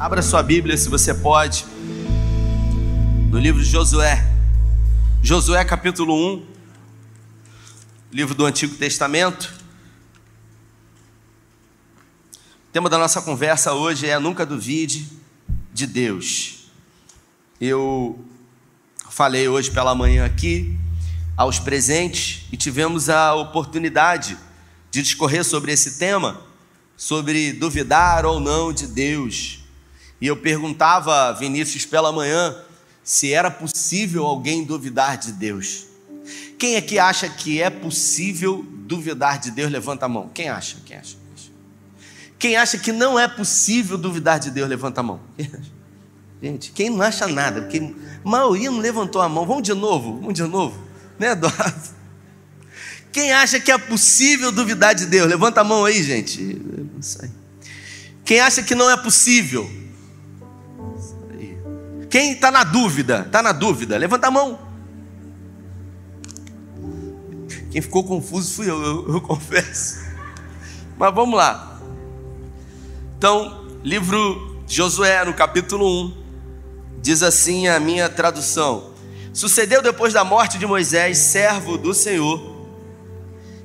Abra 0.00 0.22
sua 0.22 0.42
Bíblia, 0.42 0.78
se 0.78 0.88
você 0.88 1.12
pode, 1.12 1.66
no 3.30 3.38
livro 3.38 3.62
de 3.62 3.68
Josué. 3.68 4.26
Josué 5.22 5.62
capítulo 5.62 6.14
1, 6.36 6.46
livro 8.10 8.34
do 8.34 8.46
Antigo 8.46 8.74
Testamento. 8.76 9.52
O 12.32 12.72
tema 12.72 12.88
da 12.88 12.96
nossa 12.96 13.20
conversa 13.20 13.74
hoje 13.74 14.08
é 14.08 14.18
Nunca 14.18 14.46
Duvide 14.46 15.06
de 15.70 15.86
Deus. 15.86 16.70
Eu 17.60 18.24
falei 19.10 19.48
hoje 19.48 19.70
pela 19.70 19.94
manhã 19.94 20.24
aqui 20.24 20.78
aos 21.36 21.58
presentes 21.58 22.46
e 22.50 22.56
tivemos 22.56 23.10
a 23.10 23.34
oportunidade 23.34 24.38
de 24.90 25.02
discorrer 25.02 25.44
sobre 25.44 25.72
esse 25.72 25.98
tema, 25.98 26.40
sobre 26.96 27.52
duvidar 27.52 28.24
ou 28.24 28.40
não 28.40 28.72
de 28.72 28.86
Deus. 28.86 29.59
E 30.20 30.26
eu 30.26 30.36
perguntava 30.36 31.28
a 31.28 31.32
Vinícius 31.32 31.86
pela 31.86 32.12
manhã 32.12 32.56
se 33.02 33.32
era 33.32 33.50
possível 33.50 34.26
alguém 34.26 34.64
duvidar 34.64 35.16
de 35.16 35.32
Deus. 35.32 35.86
Quem 36.58 36.76
é 36.76 36.80
que 36.80 36.98
acha 36.98 37.28
que 37.28 37.60
é 37.60 37.70
possível 37.70 38.64
duvidar 38.86 39.38
de 39.38 39.50
Deus? 39.50 39.72
Levanta 39.72 40.04
a 40.04 40.08
mão. 40.08 40.30
Quem 40.34 40.48
acha? 40.48 40.76
Quem 40.84 40.96
acha? 40.96 41.16
Quem 42.38 42.56
acha 42.56 42.78
que 42.78 42.92
não 42.92 43.18
é 43.18 43.28
possível 43.28 43.98
duvidar 43.98 44.38
de 44.38 44.50
Deus? 44.50 44.68
Levanta 44.68 45.00
a 45.00 45.02
mão. 45.02 45.20
Gente, 46.42 46.72
quem 46.72 46.88
não 46.88 47.02
acha 47.02 47.26
nada? 47.26 47.62
Porque 47.62 47.78
a 47.78 48.28
maioria 48.28 48.70
não 48.70 48.78
levantou 48.78 49.20
a 49.20 49.28
mão. 49.28 49.46
Vamos 49.46 49.62
de 49.62 49.74
novo? 49.74 50.20
Vamos 50.20 50.34
de 50.34 50.42
novo? 50.42 50.78
Né, 51.18 51.32
Eduardo? 51.32 52.00
Quem 53.12 53.32
acha 53.32 53.60
que 53.60 53.70
é 53.70 53.76
possível 53.76 54.52
duvidar 54.52 54.94
de 54.94 55.04
Deus? 55.06 55.28
Levanta 55.28 55.60
a 55.60 55.64
mão 55.64 55.84
aí, 55.84 56.02
gente. 56.02 56.60
Quem 58.24 58.40
acha 58.40 58.62
que 58.62 58.74
não 58.74 58.90
é 58.90 58.96
possível? 58.96 59.68
Quem 62.10 62.32
está 62.32 62.50
na 62.50 62.64
dúvida? 62.64 63.22
Está 63.24 63.40
na 63.40 63.52
dúvida? 63.52 63.96
Levanta 63.96 64.26
a 64.26 64.30
mão. 64.32 64.58
Quem 67.70 67.80
ficou 67.80 68.02
confuso 68.02 68.52
fui 68.52 68.68
eu, 68.68 68.82
eu, 68.82 69.14
eu 69.14 69.20
confesso. 69.22 70.00
Mas 70.98 71.14
vamos 71.14 71.36
lá. 71.36 71.80
Então, 73.16 73.68
livro 73.84 74.60
de 74.66 74.74
Josué, 74.74 75.24
no 75.24 75.32
capítulo 75.32 75.86
1, 76.06 76.16
diz 77.00 77.22
assim 77.22 77.68
a 77.68 77.78
minha 77.78 78.08
tradução: 78.08 78.90
Sucedeu 79.32 79.80
depois 79.80 80.12
da 80.12 80.24
morte 80.24 80.58
de 80.58 80.66
Moisés, 80.66 81.16
servo 81.18 81.78
do 81.78 81.94
Senhor, 81.94 82.66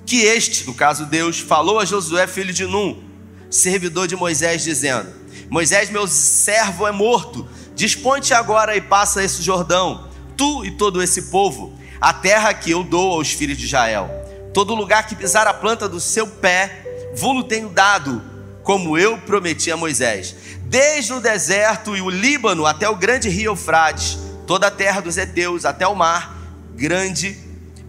que 0.05 0.21
este, 0.21 0.67
no 0.67 0.73
caso 0.75 1.07
Deus, 1.07 1.39
falou 1.39 1.79
a 1.79 1.85
Josué, 1.85 2.27
filho 2.27 2.53
de 2.53 2.67
Num, 2.67 3.01
servidor 3.49 4.07
de 4.07 4.16
Moisés, 4.16 4.63
dizendo: 4.63 5.09
Moisés, 5.49 5.89
meu 5.89 6.07
servo, 6.07 6.85
é 6.85 6.91
morto 6.91 7.47
Dispõe-te 7.75 8.33
agora 8.33 8.75
e 8.75 8.81
passa 8.81 9.21
esse 9.21 9.43
Jordão, 9.43 10.07
tu 10.37 10.63
e 10.63 10.71
todo 10.71 11.03
esse 11.03 11.23
povo, 11.23 11.77
a 11.99 12.13
terra 12.13 12.53
que 12.53 12.71
eu 12.71 12.83
dou 12.83 13.13
aos 13.13 13.31
filhos 13.31 13.57
de 13.57 13.65
Israel. 13.65 14.09
Todo 14.53 14.73
lugar 14.73 15.05
que 15.05 15.15
pisar 15.15 15.45
a 15.45 15.53
planta 15.53 15.89
do 15.89 15.99
seu 15.99 16.25
pé, 16.25 17.11
vou-lo 17.15 17.43
tenho 17.43 17.67
dado, 17.67 18.23
como 18.63 18.97
eu 18.97 19.17
prometi 19.17 19.69
a 19.71 19.77
Moisés. 19.77 20.35
Desde 20.61 21.11
o 21.11 21.19
deserto 21.19 21.95
e 21.97 22.01
o 22.01 22.09
Líbano 22.09 22.65
até 22.65 22.87
o 22.87 22.95
grande 22.95 23.27
rio 23.27 23.51
Eufrates, 23.51 24.17
toda 24.47 24.67
a 24.67 24.71
terra 24.71 25.01
dos 25.01 25.17
heteus 25.17 25.65
até 25.65 25.85
o 25.85 25.95
mar 25.95 26.33
grande, 26.73 27.37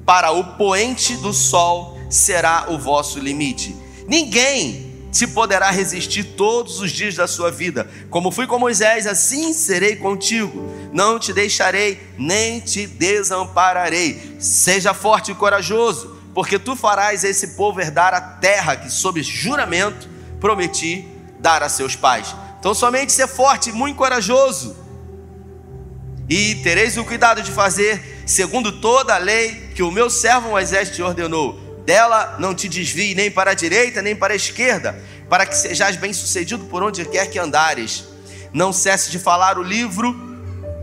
para 0.05 0.31
o 0.31 0.57
poente 0.57 1.17
do 1.17 1.33
sol 1.33 1.99
será 2.11 2.67
o 2.69 2.79
vosso 2.79 3.19
limite. 3.19 3.75
Ninguém 4.07 4.86
se 5.17 5.29
poderá 5.29 5.71
resistir 5.71 6.25
todos 6.25 6.79
os 6.79 6.93
dias 6.93 7.15
da 7.15 7.27
sua 7.27 7.51
vida. 7.51 7.91
Como 8.11 8.31
fui 8.31 8.47
com 8.47 8.59
Moisés, 8.59 9.07
assim 9.07 9.55
serei 9.55 9.97
contigo. 9.97 10.71
Não 10.93 11.19
te 11.19 11.33
deixarei, 11.33 11.99
nem 12.19 12.61
te 12.61 12.87
desampararei. 12.87 14.37
Seja 14.39 14.93
forte 14.93 15.33
e 15.33 15.35
corajoso, 15.35 16.21
porque 16.35 16.59
tu 16.59 16.77
farás 16.77 17.25
esse 17.25 17.49
povo 17.49 17.81
herdar 17.81 18.13
a 18.13 18.21
terra 18.21 18.77
que, 18.77 18.91
sob 18.91 19.23
juramento, 19.23 20.07
prometi 20.39 21.09
dar 21.41 21.63
a 21.63 21.71
seus 21.71 21.97
pais. 21.97 22.37
Então, 22.61 22.75
somente 22.75 23.11
ser 23.11 23.27
forte 23.27 23.71
e 23.71 23.73
muito 23.73 23.97
corajoso. 23.97 24.77
E 26.29 26.57
tereis 26.57 26.99
o 26.99 27.05
cuidado 27.05 27.41
de 27.41 27.51
fazer 27.53 28.23
segundo 28.27 28.81
toda 28.83 29.15
a 29.15 29.19
lei 29.19 29.71
que 29.75 29.83
o 29.83 29.91
meu 29.91 30.11
servo 30.11 30.51
Moisés 30.51 30.91
te 30.91 31.01
ordenou 31.01 31.66
dela 31.87 32.37
não 32.41 32.53
te 32.53 32.69
desvie 32.69 33.15
nem 33.15 33.31
para 33.31 33.53
a 33.53 33.55
direita 33.55 34.03
nem 34.03 34.15
para 34.15 34.33
a 34.35 34.37
esquerda, 34.37 35.01
para 35.31 35.47
que 35.47 35.57
sejais 35.57 35.97
bem-sucedido 35.97 36.65
por 36.65 36.83
onde 36.83 37.05
quer 37.05 37.31
que 37.31 37.39
andares. 37.39 38.05
Não 38.53 38.73
cesse 38.73 39.11
de 39.11 39.19
falar 39.19 39.57
o 39.57 39.63
livro 39.63 40.13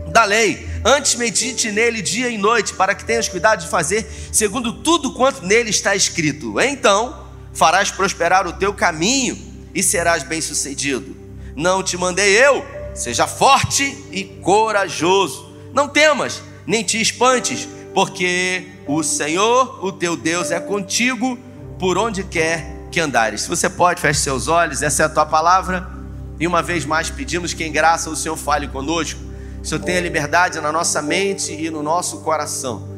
da 0.08 0.24
lei, 0.24 0.66
antes 0.84 1.14
medite 1.16 1.70
nele 1.70 2.00
dia 2.00 2.30
e 2.30 2.38
noite, 2.38 2.72
para 2.72 2.94
que 2.94 3.04
tenhas 3.04 3.28
cuidado 3.28 3.62
de 3.62 3.68
fazer 3.68 4.08
segundo 4.32 4.72
tudo 4.82 5.12
quanto 5.12 5.44
nele 5.44 5.70
está 5.70 5.94
escrito. 5.94 6.58
Então 6.58 7.28
farás 7.52 7.90
prosperar 7.90 8.46
o 8.46 8.52
teu 8.54 8.72
caminho 8.72 9.36
e 9.74 9.82
serás 9.82 10.22
bem-sucedido. 10.22 11.14
Não 11.54 11.82
te 11.82 11.98
mandei 11.98 12.30
eu, 12.42 12.64
seja 12.94 13.26
forte 13.26 13.84
e 14.10 14.24
corajoso. 14.40 15.52
Não 15.74 15.88
temas, 15.88 16.42
nem 16.66 16.82
te 16.82 17.00
espantes, 17.00 17.68
porque 17.92 18.68
o 18.86 19.02
Senhor, 19.02 19.84
o 19.84 19.92
teu 19.92 20.16
Deus, 20.16 20.50
é 20.50 20.60
contigo 20.60 21.38
por 21.78 21.98
onde 21.98 22.22
quer 22.24 22.88
que 22.90 23.00
andares. 23.00 23.42
Se 23.42 23.48
você 23.48 23.68
pode, 23.68 24.00
feche 24.00 24.20
seus 24.20 24.48
olhos, 24.48 24.82
essa 24.82 25.02
é 25.02 25.06
a 25.06 25.08
tua 25.08 25.26
palavra. 25.26 25.90
E 26.38 26.46
uma 26.46 26.62
vez 26.62 26.84
mais 26.84 27.10
pedimos 27.10 27.52
que 27.52 27.64
em 27.64 27.72
graça 27.72 28.10
o 28.10 28.16
Senhor 28.16 28.36
fale 28.36 28.68
conosco. 28.68 29.20
Que 29.56 29.62
o 29.62 29.66
Senhor 29.66 29.82
tenha 29.82 30.00
liberdade 30.00 30.60
na 30.60 30.70
nossa 30.70 31.00
mente 31.00 31.52
e 31.52 31.70
no 31.70 31.82
nosso 31.82 32.20
coração. 32.20 32.88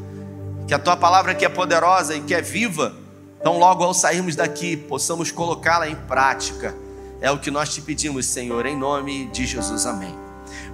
Que 0.66 0.74
a 0.74 0.78
tua 0.78 0.96
palavra 0.96 1.34
que 1.34 1.44
é 1.44 1.48
poderosa 1.48 2.14
e 2.14 2.20
que 2.20 2.34
é 2.34 2.42
viva, 2.42 2.92
então 3.40 3.58
logo 3.58 3.84
ao 3.84 3.94
sairmos 3.94 4.34
daqui, 4.34 4.76
possamos 4.76 5.30
colocá-la 5.30 5.88
em 5.88 5.94
prática. 5.94 6.74
É 7.20 7.30
o 7.30 7.38
que 7.38 7.50
nós 7.50 7.72
te 7.72 7.80
pedimos, 7.80 8.26
Senhor, 8.26 8.66
em 8.66 8.76
nome 8.76 9.26
de 9.26 9.46
Jesus. 9.46 9.86
Amém. 9.86 10.14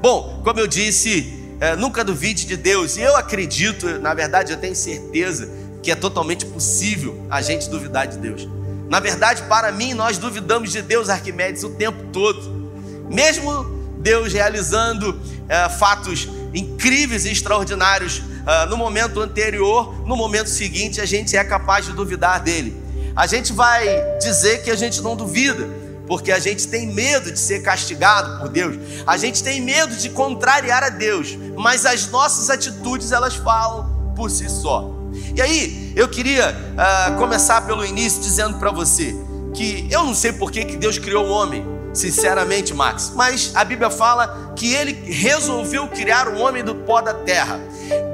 Bom, 0.01 0.41
como 0.43 0.59
eu 0.59 0.67
disse, 0.67 1.42
é, 1.63 1.77
nunca 1.77 2.03
duvide 2.03 2.45
de 2.45 2.57
Deus. 2.57 2.97
E 2.97 3.03
eu 3.03 3.17
acredito, 3.17 3.87
na 4.01 4.13
verdade, 4.13 4.53
eu 4.53 4.59
tenho 4.59 4.75
certeza 4.75 5.49
que 5.81 5.93
é 5.93 5.95
totalmente 5.95 6.45
possível 6.45 7.25
a 7.31 7.41
gente 7.41 7.71
duvidar 7.71 8.09
de 8.09 8.19
Deus. 8.19 8.49
Na 8.89 8.99
verdade, 8.99 9.43
para 9.45 9.71
mim, 9.71 9.95
nós 9.95 10.19
duvidamos 10.19 10.73
de 10.73 10.83
Deus, 10.83 11.09
Arquimedes, 11.09 11.63
o 11.63 11.71
tempo 11.71 12.03
todo. 12.13 12.73
Mesmo 13.09 13.63
Deus 13.99 14.33
realizando 14.33 15.17
é, 15.49 15.69
fatos 15.69 16.29
incríveis 16.53 17.27
e 17.27 17.31
extraordinários 17.31 18.21
é, 18.45 18.67
no 18.67 18.77
momento 18.77 19.21
anterior, 19.21 20.05
no 20.05 20.17
momento 20.17 20.49
seguinte, 20.49 21.01
a 21.01 21.07
gente 21.07 21.37
é 21.37 21.45
capaz 21.45 21.87
de 21.87 21.93
duvidar 21.93 22.41
dele. 22.41 22.77
A 23.15 23.29
gente 23.29 23.53
vai 23.53 23.87
dizer 24.19 24.65
que 24.65 24.71
a 24.71 24.75
gente 24.75 25.01
não 25.01 25.15
duvida, 25.15 25.69
porque 26.13 26.31
a 26.31 26.39
gente 26.39 26.69
tem 26.69 26.87
medo 26.89 27.33
de 27.33 27.39
ser 27.39 27.63
castigado 27.63 28.39
por 28.39 28.51
Deus, 28.51 28.77
a 29.07 29.17
gente 29.17 29.43
tem 29.43 29.63
medo 29.63 29.97
de 29.97 30.11
contrariar 30.11 30.85
a 30.85 30.91
Deus, 30.91 31.39
mas 31.57 31.87
as 31.87 32.07
nossas 32.09 32.51
atitudes 32.51 33.13
elas 33.13 33.35
falam 33.37 34.13
por 34.15 34.31
si 34.31 34.47
só. 34.47 34.93
E 35.35 35.41
aí, 35.41 35.91
eu 35.97 36.07
queria 36.07 36.51
uh, 36.51 37.17
começar 37.17 37.63
pelo 37.63 37.83
início 37.83 38.21
dizendo 38.21 38.59
para 38.59 38.71
você 38.71 39.17
que 39.55 39.89
eu 39.91 40.05
não 40.05 40.15
sei 40.15 40.35
por 40.35 40.53
que, 40.53 40.67
que 40.67 40.77
Deus 40.77 40.99
criou 40.99 41.25
o 41.25 41.31
homem, 41.31 41.65
sinceramente, 41.95 42.75
Max, 42.75 43.11
mas 43.15 43.51
a 43.55 43.65
Bíblia 43.65 43.89
fala 43.89 44.53
que 44.55 44.71
ele 44.75 44.93
resolveu 45.11 45.89
criar 45.89 46.29
o 46.29 46.39
homem 46.39 46.63
do 46.63 46.75
pó 46.75 47.01
da 47.01 47.15
terra. 47.15 47.59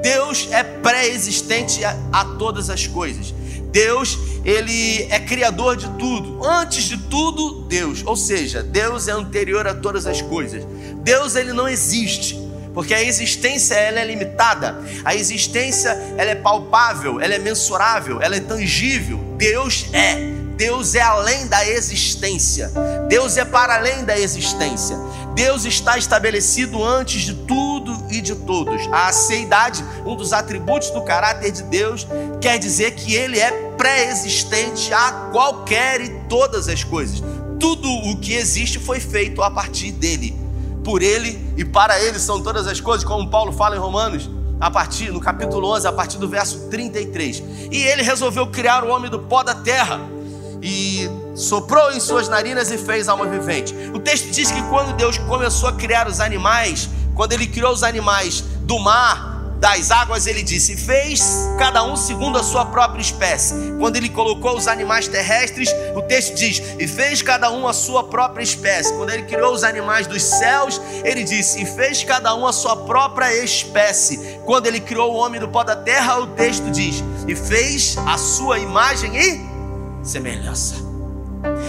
Deus 0.01 0.47
é 0.53 0.63
pré-existente 0.63 1.83
a, 1.83 1.97
a 2.13 2.23
todas 2.23 2.69
as 2.69 2.87
coisas. 2.87 3.33
Deus, 3.71 4.17
ele 4.43 5.03
é 5.09 5.19
criador 5.19 5.75
de 5.75 5.89
tudo. 5.97 6.43
Antes 6.43 6.83
de 6.83 6.97
tudo, 6.97 7.63
Deus. 7.63 8.03
Ou 8.05 8.15
seja, 8.15 8.63
Deus 8.63 9.07
é 9.07 9.11
anterior 9.11 9.67
a 9.67 9.73
todas 9.73 10.05
as 10.07 10.21
coisas. 10.21 10.65
Deus 10.97 11.35
ele 11.35 11.53
não 11.53 11.67
existe, 11.67 12.39
porque 12.73 12.93
a 12.93 13.03
existência 13.03 13.75
ela 13.75 13.99
é 13.99 14.05
limitada. 14.05 14.81
A 15.03 15.15
existência 15.15 15.89
ela 16.17 16.31
é 16.31 16.35
palpável, 16.35 17.19
ela 17.19 17.33
é 17.33 17.39
mensurável, 17.39 18.21
ela 18.21 18.35
é 18.35 18.39
tangível. 18.39 19.19
Deus 19.37 19.85
é. 19.93 20.48
Deus 20.59 20.93
é 20.93 20.99
além 20.99 21.47
da 21.47 21.65
existência. 21.65 22.69
Deus 23.07 23.37
é 23.37 23.45
para 23.45 23.75
além 23.75 24.03
da 24.03 24.19
existência. 24.19 24.97
Deus 25.33 25.63
está 25.63 25.97
estabelecido 25.97 26.83
antes 26.83 27.21
de 27.21 27.33
tudo 27.33 27.95
e 28.09 28.19
de 28.19 28.35
todos. 28.35 28.85
A 28.91 29.07
aceidade, 29.07 29.81
um 30.05 30.17
dos 30.17 30.33
atributos 30.33 30.89
do 30.89 31.01
caráter 31.01 31.53
de 31.53 31.63
Deus, 31.63 32.05
quer 32.41 32.59
dizer 32.59 32.91
que 32.91 33.15
ele 33.15 33.39
é 33.39 33.69
pré-existente 33.77 34.93
a 34.93 35.29
qualquer 35.31 36.01
e 36.01 36.09
todas 36.27 36.67
as 36.67 36.83
coisas. 36.83 37.23
Tudo 37.57 37.89
o 37.89 38.19
que 38.19 38.33
existe 38.33 38.79
foi 38.79 38.99
feito 38.99 39.41
a 39.41 39.49
partir 39.49 39.93
dele. 39.93 40.37
Por 40.83 41.01
ele 41.01 41.39
e 41.55 41.63
para 41.63 42.01
ele 42.01 42.19
são 42.19 42.43
todas 42.43 42.67
as 42.67 42.81
coisas, 42.81 43.07
como 43.07 43.29
Paulo 43.29 43.53
fala 43.53 43.77
em 43.77 43.79
Romanos, 43.79 44.29
a 44.59 44.69
partir 44.69 45.09
no 45.09 45.21
capítulo 45.21 45.69
11, 45.69 45.87
a 45.87 45.93
partir 45.93 46.17
do 46.17 46.27
verso 46.27 46.67
33. 46.67 47.41
E 47.71 47.77
ele 47.77 48.01
resolveu 48.01 48.45
criar 48.47 48.83
o 48.83 48.89
homem 48.89 49.09
do 49.09 49.19
pó 49.19 49.41
da 49.41 49.55
terra. 49.55 50.18
E 50.61 51.09
soprou 51.35 51.91
em 51.91 51.99
suas 51.99 52.27
narinas 52.27 52.71
e 52.71 52.77
fez 52.77 53.07
alma 53.07 53.25
vivente. 53.25 53.73
O 53.93 53.99
texto 53.99 54.29
diz 54.31 54.51
que 54.51 54.61
quando 54.63 54.95
Deus 54.95 55.17
começou 55.17 55.69
a 55.69 55.73
criar 55.73 56.07
os 56.07 56.19
animais, 56.19 56.89
quando 57.15 57.33
ele 57.33 57.47
criou 57.47 57.71
os 57.71 57.83
animais 57.83 58.41
do 58.61 58.77
mar, 58.79 59.29
das 59.59 59.91
águas, 59.91 60.25
ele 60.25 60.41
disse: 60.41 60.77
fez 60.77 61.21
cada 61.57 61.83
um 61.83 61.95
segundo 61.95 62.39
a 62.39 62.43
sua 62.43 62.65
própria 62.65 63.01
espécie. 63.01 63.53
Quando 63.77 63.97
ele 63.97 64.09
colocou 64.09 64.57
os 64.57 64.67
animais 64.67 65.07
terrestres, 65.07 65.69
o 65.95 66.01
texto 66.01 66.33
diz: 66.35 66.61
e 66.79 66.87
fez 66.87 67.21
cada 67.21 67.51
um 67.51 67.67
a 67.67 67.73
sua 67.73 68.05
própria 68.05 68.41
espécie. 68.41 68.93
Quando 68.93 69.09
ele 69.09 69.23
criou 69.23 69.53
os 69.53 69.63
animais 69.63 70.07
dos 70.07 70.23
céus, 70.23 70.81
ele 71.03 71.23
disse: 71.23 71.61
e 71.61 71.65
fez 71.65 72.03
cada 72.03 72.33
um 72.35 72.47
a 72.47 72.53
sua 72.53 72.75
própria 72.85 73.43
espécie. 73.43 74.39
Quando 74.45 74.67
ele 74.67 74.79
criou 74.79 75.13
o 75.13 75.17
homem 75.17 75.39
do 75.39 75.49
pó 75.49 75.63
da 75.63 75.75
terra, 75.75 76.19
o 76.19 76.27
texto 76.27 76.71
diz: 76.71 77.03
e 77.27 77.35
fez 77.35 77.97
a 78.07 78.17
sua 78.17 78.59
imagem 78.59 79.17
e 79.17 79.58
semelhança. 80.03 80.75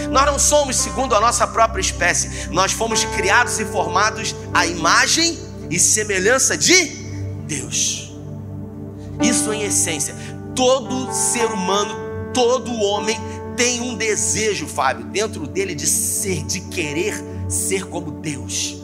Nós 0.09 0.25
não 0.25 0.37
somos 0.37 0.75
segundo 0.75 1.15
a 1.15 1.21
nossa 1.21 1.47
própria 1.47 1.81
espécie, 1.81 2.49
nós 2.49 2.71
fomos 2.71 3.05
criados 3.05 3.59
e 3.59 3.65
formados 3.65 4.35
à 4.53 4.65
imagem 4.65 5.39
e 5.69 5.79
semelhança 5.79 6.57
de 6.57 6.85
Deus. 7.47 8.11
Isso 9.21 9.53
em 9.53 9.63
essência. 9.63 10.15
Todo 10.55 11.13
ser 11.13 11.45
humano, 11.45 11.95
todo 12.33 12.73
homem 12.73 13.17
tem 13.55 13.81
um 13.81 13.95
desejo, 13.95 14.67
Fábio, 14.67 15.05
dentro 15.05 15.47
dele 15.47 15.75
de 15.75 15.87
ser, 15.87 16.43
de 16.43 16.61
querer 16.61 17.23
ser 17.47 17.85
como 17.85 18.11
Deus. 18.11 18.77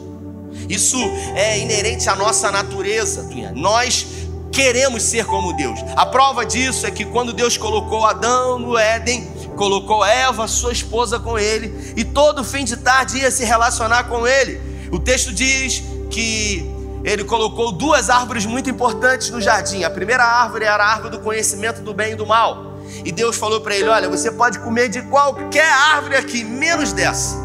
Isso 0.68 0.98
é 1.34 1.58
inerente 1.58 2.08
à 2.08 2.16
nossa 2.16 2.50
natureza, 2.50 3.28
Nós 3.54 4.06
queremos 4.52 5.02
ser 5.02 5.24
como 5.24 5.52
Deus. 5.54 5.78
A 5.96 6.06
prova 6.06 6.44
disso 6.44 6.86
é 6.86 6.90
que 6.90 7.04
quando 7.04 7.32
Deus 7.32 7.56
colocou 7.56 8.04
Adão 8.04 8.58
no 8.58 8.76
Éden, 8.76 9.26
colocou 9.58 10.04
Eva, 10.04 10.46
sua 10.46 10.72
esposa, 10.72 11.18
com 11.18 11.36
ele, 11.36 11.92
e 11.96 12.04
todo 12.04 12.44
fim 12.44 12.64
de 12.64 12.76
tarde 12.76 13.18
ia 13.18 13.30
se 13.30 13.44
relacionar 13.44 14.04
com 14.04 14.26
ele. 14.26 14.60
O 14.92 14.98
texto 15.00 15.32
diz 15.34 15.82
que 16.08 16.64
ele 17.04 17.24
colocou 17.24 17.72
duas 17.72 18.08
árvores 18.08 18.46
muito 18.46 18.70
importantes 18.70 19.30
no 19.30 19.40
jardim. 19.40 19.82
A 19.82 19.90
primeira 19.90 20.24
árvore 20.24 20.64
era 20.64 20.82
a 20.82 20.86
árvore 20.86 21.10
do 21.10 21.18
conhecimento 21.18 21.82
do 21.82 21.92
bem 21.92 22.12
e 22.12 22.14
do 22.14 22.24
mal. 22.24 22.78
E 23.04 23.10
Deus 23.10 23.36
falou 23.36 23.60
para 23.60 23.76
ele: 23.76 23.88
Olha, 23.88 24.08
você 24.08 24.30
pode 24.30 24.60
comer 24.60 24.88
de 24.88 25.02
qualquer 25.02 25.70
árvore 25.70 26.16
aqui, 26.16 26.44
menos 26.44 26.92
dessa. 26.92 27.36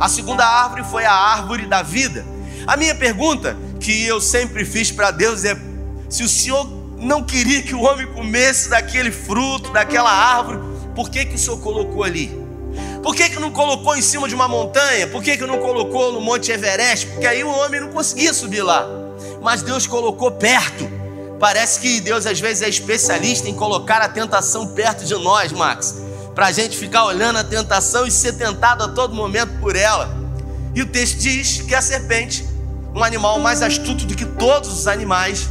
A 0.00 0.08
segunda 0.08 0.46
árvore 0.46 0.84
foi 0.84 1.04
a 1.04 1.12
árvore 1.12 1.66
da 1.66 1.82
vida. 1.82 2.24
A 2.66 2.76
minha 2.76 2.94
pergunta 2.94 3.56
que 3.80 4.06
eu 4.06 4.20
sempre 4.20 4.64
fiz 4.64 4.90
para 4.90 5.10
Deus 5.10 5.44
é: 5.44 5.56
se 6.08 6.22
o 6.22 6.28
Senhor 6.28 6.66
não 6.96 7.22
queria 7.22 7.62
que 7.62 7.74
o 7.74 7.82
homem 7.82 8.06
comesse 8.06 8.70
daquele 8.70 9.10
fruto, 9.10 9.70
daquela 9.72 10.10
árvore, 10.10 10.75
por 10.96 11.10
que, 11.10 11.26
que 11.26 11.34
o 11.34 11.38
Senhor 11.38 11.60
colocou 11.60 12.02
ali? 12.02 12.34
Por 13.02 13.14
que, 13.14 13.28
que 13.28 13.38
não 13.38 13.52
colocou 13.52 13.94
em 13.94 14.00
cima 14.00 14.26
de 14.26 14.34
uma 14.34 14.48
montanha? 14.48 15.06
Por 15.06 15.22
que, 15.22 15.36
que 15.36 15.46
não 15.46 15.58
colocou 15.58 16.10
no 16.10 16.22
Monte 16.22 16.50
Everest? 16.50 17.06
Porque 17.08 17.26
aí 17.26 17.44
o 17.44 17.50
homem 17.50 17.82
não 17.82 17.90
conseguia 17.90 18.32
subir 18.32 18.62
lá. 18.62 18.88
Mas 19.42 19.62
Deus 19.62 19.86
colocou 19.86 20.32
perto. 20.32 20.90
Parece 21.38 21.80
que 21.80 22.00
Deus 22.00 22.26
às 22.26 22.40
vezes 22.40 22.62
é 22.62 22.68
especialista 22.68 23.46
em 23.46 23.54
colocar 23.54 24.00
a 24.00 24.08
tentação 24.08 24.68
perto 24.68 25.04
de 25.04 25.14
nós, 25.14 25.52
Max. 25.52 25.94
Para 26.34 26.46
a 26.46 26.52
gente 26.52 26.76
ficar 26.76 27.04
olhando 27.04 27.38
a 27.38 27.44
tentação 27.44 28.06
e 28.06 28.10
ser 28.10 28.32
tentado 28.32 28.82
a 28.82 28.88
todo 28.88 29.14
momento 29.14 29.52
por 29.60 29.76
ela. 29.76 30.10
E 30.74 30.80
o 30.80 30.86
texto 30.86 31.18
diz 31.18 31.60
que 31.60 31.74
a 31.74 31.82
serpente, 31.82 32.44
um 32.94 33.04
animal 33.04 33.38
mais 33.38 33.60
astuto 33.60 34.06
do 34.06 34.16
que 34.16 34.24
todos 34.24 34.72
os 34.72 34.88
animais, 34.88 35.46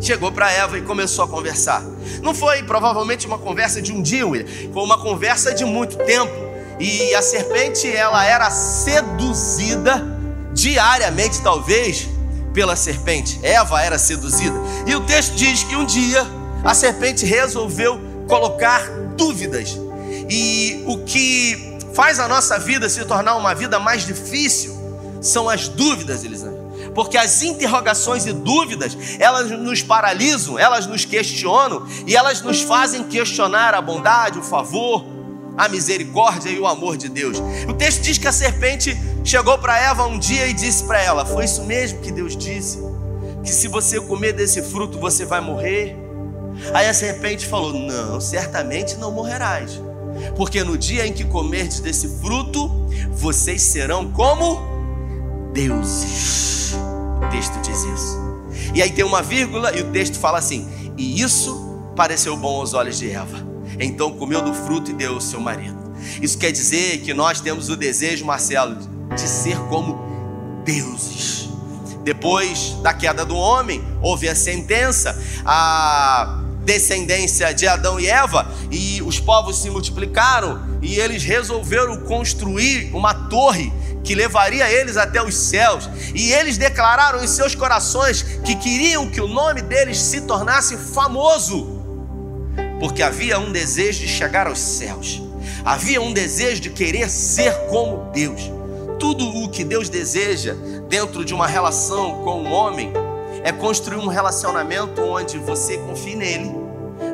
chegou 0.00 0.30
para 0.30 0.50
Eva 0.50 0.78
e 0.78 0.82
começou 0.82 1.24
a 1.24 1.28
conversar. 1.28 1.82
Não 2.22 2.34
foi 2.34 2.62
provavelmente 2.62 3.26
uma 3.26 3.38
conversa 3.38 3.80
de 3.80 3.92
um 3.92 4.02
dia, 4.02 4.24
foi 4.72 4.82
uma 4.82 4.98
conversa 4.98 5.54
de 5.54 5.64
muito 5.64 5.96
tempo. 5.98 6.32
E 6.78 7.14
a 7.14 7.22
serpente, 7.22 7.90
ela 7.90 8.24
era 8.24 8.50
seduzida 8.50 10.04
diariamente, 10.52 11.40
talvez, 11.42 12.08
pela 12.54 12.76
serpente. 12.76 13.40
Eva 13.42 13.82
era 13.82 13.98
seduzida. 13.98 14.56
E 14.86 14.94
o 14.94 15.00
texto 15.00 15.34
diz 15.34 15.64
que 15.64 15.74
um 15.74 15.84
dia 15.84 16.24
a 16.64 16.74
serpente 16.74 17.26
resolveu 17.26 18.00
colocar 18.28 18.88
dúvidas. 19.16 19.76
E 20.30 20.84
o 20.86 20.98
que 20.98 21.78
faz 21.94 22.20
a 22.20 22.28
nossa 22.28 22.58
vida 22.58 22.88
se 22.88 23.04
tornar 23.04 23.34
uma 23.36 23.54
vida 23.54 23.78
mais 23.78 24.06
difícil 24.06 24.76
são 25.20 25.48
as 25.48 25.68
dúvidas, 25.68 26.24
Elisângela. 26.24 26.57
Porque 26.98 27.16
as 27.16 27.44
interrogações 27.44 28.26
e 28.26 28.32
dúvidas, 28.32 28.98
elas 29.20 29.48
nos 29.52 29.80
paralisam, 29.80 30.58
elas 30.58 30.84
nos 30.84 31.04
questionam 31.04 31.86
e 32.04 32.16
elas 32.16 32.42
nos 32.42 32.62
fazem 32.62 33.04
questionar 33.04 33.72
a 33.72 33.80
bondade, 33.80 34.36
o 34.36 34.42
favor, 34.42 35.04
a 35.56 35.68
misericórdia 35.68 36.50
e 36.50 36.58
o 36.58 36.66
amor 36.66 36.96
de 36.96 37.08
Deus. 37.08 37.40
O 37.68 37.72
texto 37.72 38.00
diz 38.00 38.18
que 38.18 38.26
a 38.26 38.32
serpente 38.32 39.00
chegou 39.22 39.56
para 39.58 39.78
Eva 39.78 40.06
um 40.06 40.18
dia 40.18 40.48
e 40.48 40.52
disse 40.52 40.82
para 40.82 41.00
ela: 41.00 41.24
Foi 41.24 41.44
isso 41.44 41.62
mesmo 41.62 42.00
que 42.00 42.10
Deus 42.10 42.36
disse? 42.36 42.82
Que 43.44 43.50
se 43.52 43.68
você 43.68 44.00
comer 44.00 44.32
desse 44.32 44.60
fruto 44.60 44.98
você 44.98 45.24
vai 45.24 45.40
morrer? 45.40 45.96
Aí 46.74 46.88
a 46.88 46.92
serpente 46.92 47.46
falou: 47.46 47.74
Não, 47.74 48.20
certamente 48.20 48.96
não 48.96 49.12
morrerás, 49.12 49.80
porque 50.36 50.64
no 50.64 50.76
dia 50.76 51.06
em 51.06 51.12
que 51.12 51.22
comerdes 51.22 51.78
desse 51.78 52.18
fruto, 52.20 52.68
vocês 53.12 53.62
serão 53.62 54.10
como 54.10 54.58
deuses. 55.52 56.87
O 57.28 57.30
texto 57.30 57.60
diz 57.60 57.84
isso. 57.84 58.18
E 58.74 58.80
aí 58.80 58.90
tem 58.90 59.04
uma 59.04 59.20
vírgula 59.20 59.76
e 59.76 59.82
o 59.82 59.90
texto 59.90 60.18
fala 60.18 60.38
assim: 60.38 60.66
E 60.96 61.20
isso 61.20 61.92
pareceu 61.94 62.34
bom 62.38 62.60
aos 62.60 62.72
olhos 62.72 62.98
de 62.98 63.10
Eva. 63.10 63.46
Então 63.78 64.12
comeu 64.12 64.40
do 64.40 64.54
fruto 64.54 64.90
e 64.90 64.94
deu 64.94 65.14
ao 65.14 65.20
seu 65.20 65.38
marido. 65.38 65.76
Isso 66.22 66.38
quer 66.38 66.50
dizer 66.50 67.02
que 67.02 67.12
nós 67.12 67.38
temos 67.38 67.68
o 67.68 67.76
desejo, 67.76 68.24
Marcelo, 68.24 68.76
de 69.14 69.20
ser 69.20 69.58
como 69.68 69.98
deuses. 70.64 71.50
Depois 72.02 72.78
da 72.82 72.94
queda 72.94 73.26
do 73.26 73.36
homem, 73.36 73.84
houve 74.00 74.26
a 74.26 74.34
sentença, 74.34 75.14
a 75.44 76.42
descendência 76.64 77.52
de 77.52 77.66
Adão 77.66 78.00
e 78.00 78.06
Eva, 78.06 78.50
e 78.70 79.02
os 79.02 79.20
povos 79.20 79.60
se 79.60 79.68
multiplicaram, 79.68 80.62
e 80.80 80.98
eles 80.98 81.22
resolveram 81.24 82.00
construir 82.04 82.90
uma 82.94 83.12
torre 83.12 83.70
que 84.02 84.14
levaria 84.14 84.70
eles 84.70 84.96
até 84.96 85.22
os 85.22 85.36
céus, 85.36 85.88
e 86.14 86.32
eles 86.32 86.56
declararam 86.56 87.22
em 87.22 87.28
seus 87.28 87.54
corações 87.54 88.22
que 88.44 88.54
queriam 88.56 89.10
que 89.10 89.20
o 89.20 89.28
nome 89.28 89.62
deles 89.62 89.98
se 89.98 90.22
tornasse 90.22 90.76
famoso. 90.76 91.78
Porque 92.80 93.02
havia 93.02 93.38
um 93.38 93.52
desejo 93.52 94.00
de 94.00 94.08
chegar 94.08 94.46
aos 94.46 94.58
céus, 94.58 95.22
havia 95.64 96.00
um 96.00 96.12
desejo 96.12 96.60
de 96.60 96.70
querer 96.70 97.10
ser 97.10 97.52
como 97.68 98.10
Deus. 98.12 98.50
Tudo 98.98 99.26
o 99.44 99.48
que 99.48 99.64
Deus 99.64 99.88
deseja 99.88 100.54
dentro 100.88 101.24
de 101.24 101.32
uma 101.32 101.46
relação 101.46 102.24
com 102.24 102.42
um 102.42 102.52
homem 102.52 102.92
é 103.44 103.52
construir 103.52 103.98
um 103.98 104.08
relacionamento 104.08 105.00
onde 105.02 105.38
você 105.38 105.78
confie 105.78 106.16
nele, 106.16 106.50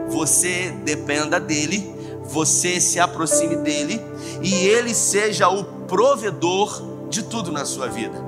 você 0.08 0.73
dependa 0.85 1.38
dele, 1.38 1.94
você 2.25 2.80
se 2.80 2.99
aproxime 2.99 3.56
dele 3.56 4.00
e 4.42 4.66
ele 4.66 4.94
seja 4.94 5.49
o 5.49 5.64
provedor 5.86 6.82
de 7.08 7.22
tudo 7.22 7.52
na 7.52 7.64
sua 7.64 7.88
vida. 7.88 8.22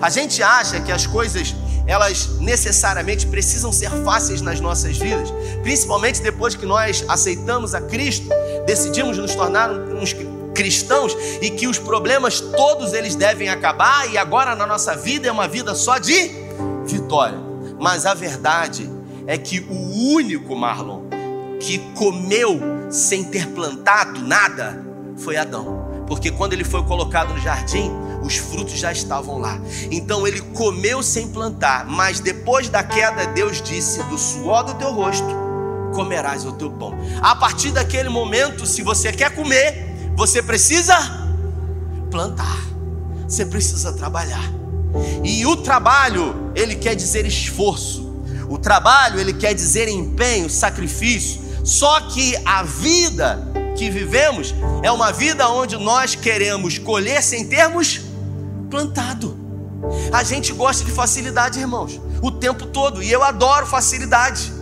A 0.00 0.08
gente 0.08 0.42
acha 0.42 0.80
que 0.80 0.90
as 0.90 1.06
coisas 1.06 1.54
elas 1.86 2.40
necessariamente 2.40 3.26
precisam 3.26 3.70
ser 3.70 3.90
fáceis 4.04 4.40
nas 4.40 4.58
nossas 4.58 4.98
vidas, 4.98 5.32
principalmente 5.62 6.20
depois 6.20 6.54
que 6.56 6.66
nós 6.66 7.04
aceitamos 7.08 7.74
a 7.74 7.80
Cristo, 7.80 8.28
decidimos 8.66 9.16
nos 9.18 9.34
tornar 9.36 9.70
uns 9.70 10.14
cristãos 10.52 11.16
e 11.40 11.50
que 11.50 11.68
os 11.68 11.78
problemas 11.78 12.40
todos 12.40 12.92
eles 12.92 13.14
devem 13.14 13.48
acabar 13.48 14.10
e 14.10 14.18
agora 14.18 14.56
na 14.56 14.66
nossa 14.66 14.96
vida 14.96 15.28
é 15.28 15.32
uma 15.32 15.46
vida 15.46 15.74
só 15.74 15.98
de 15.98 16.30
vitória. 16.84 17.38
Mas 17.78 18.04
a 18.04 18.14
verdade 18.14 18.90
é 19.26 19.38
que 19.38 19.60
o 19.60 20.14
único 20.14 20.56
Marlon 20.56 21.02
que 21.60 21.78
comeu 21.94 22.60
sem 22.90 23.24
ter 23.24 23.46
plantado 23.48 24.20
nada 24.20 24.84
foi 25.16 25.36
Adão. 25.36 25.85
Porque 26.06 26.30
quando 26.30 26.52
ele 26.52 26.64
foi 26.64 26.82
colocado 26.84 27.34
no 27.34 27.40
jardim, 27.40 27.90
os 28.22 28.36
frutos 28.36 28.78
já 28.78 28.92
estavam 28.92 29.38
lá. 29.38 29.58
Então 29.90 30.26
ele 30.26 30.40
comeu 30.40 31.02
sem 31.02 31.28
plantar, 31.28 31.86
mas 31.86 32.20
depois 32.20 32.68
da 32.68 32.82
queda, 32.82 33.26
Deus 33.26 33.60
disse: 33.60 34.02
Do 34.04 34.18
suor 34.18 34.64
do 34.64 34.74
teu 34.74 34.92
rosto 34.92 35.46
comerás 35.92 36.44
o 36.44 36.52
teu 36.52 36.70
pão. 36.70 36.94
A 37.22 37.34
partir 37.34 37.70
daquele 37.70 38.08
momento, 38.08 38.66
se 38.66 38.82
você 38.82 39.10
quer 39.12 39.34
comer, 39.34 40.12
você 40.14 40.42
precisa 40.42 40.94
plantar, 42.10 42.58
você 43.26 43.46
precisa 43.46 43.92
trabalhar. 43.92 44.52
E 45.24 45.44
o 45.46 45.56
trabalho, 45.56 46.52
ele 46.54 46.74
quer 46.74 46.94
dizer 46.94 47.26
esforço. 47.26 48.06
O 48.48 48.58
trabalho, 48.58 49.18
ele 49.18 49.32
quer 49.32 49.54
dizer 49.54 49.88
empenho, 49.88 50.48
sacrifício. 50.48 51.42
Só 51.64 52.00
que 52.02 52.36
a 52.44 52.62
vida 52.62 53.65
que 53.76 53.90
vivemos 53.90 54.54
é 54.82 54.90
uma 54.90 55.12
vida 55.12 55.48
onde 55.48 55.76
nós 55.76 56.14
queremos 56.14 56.78
colher 56.78 57.22
sem 57.22 57.46
termos 57.46 58.00
plantado. 58.70 59.38
A 60.12 60.24
gente 60.24 60.52
gosta 60.52 60.84
de 60.84 60.90
facilidade, 60.90 61.60
irmãos, 61.60 62.00
o 62.22 62.30
tempo 62.30 62.66
todo, 62.66 63.02
e 63.02 63.12
eu 63.12 63.22
adoro 63.22 63.66
facilidade. 63.66 64.52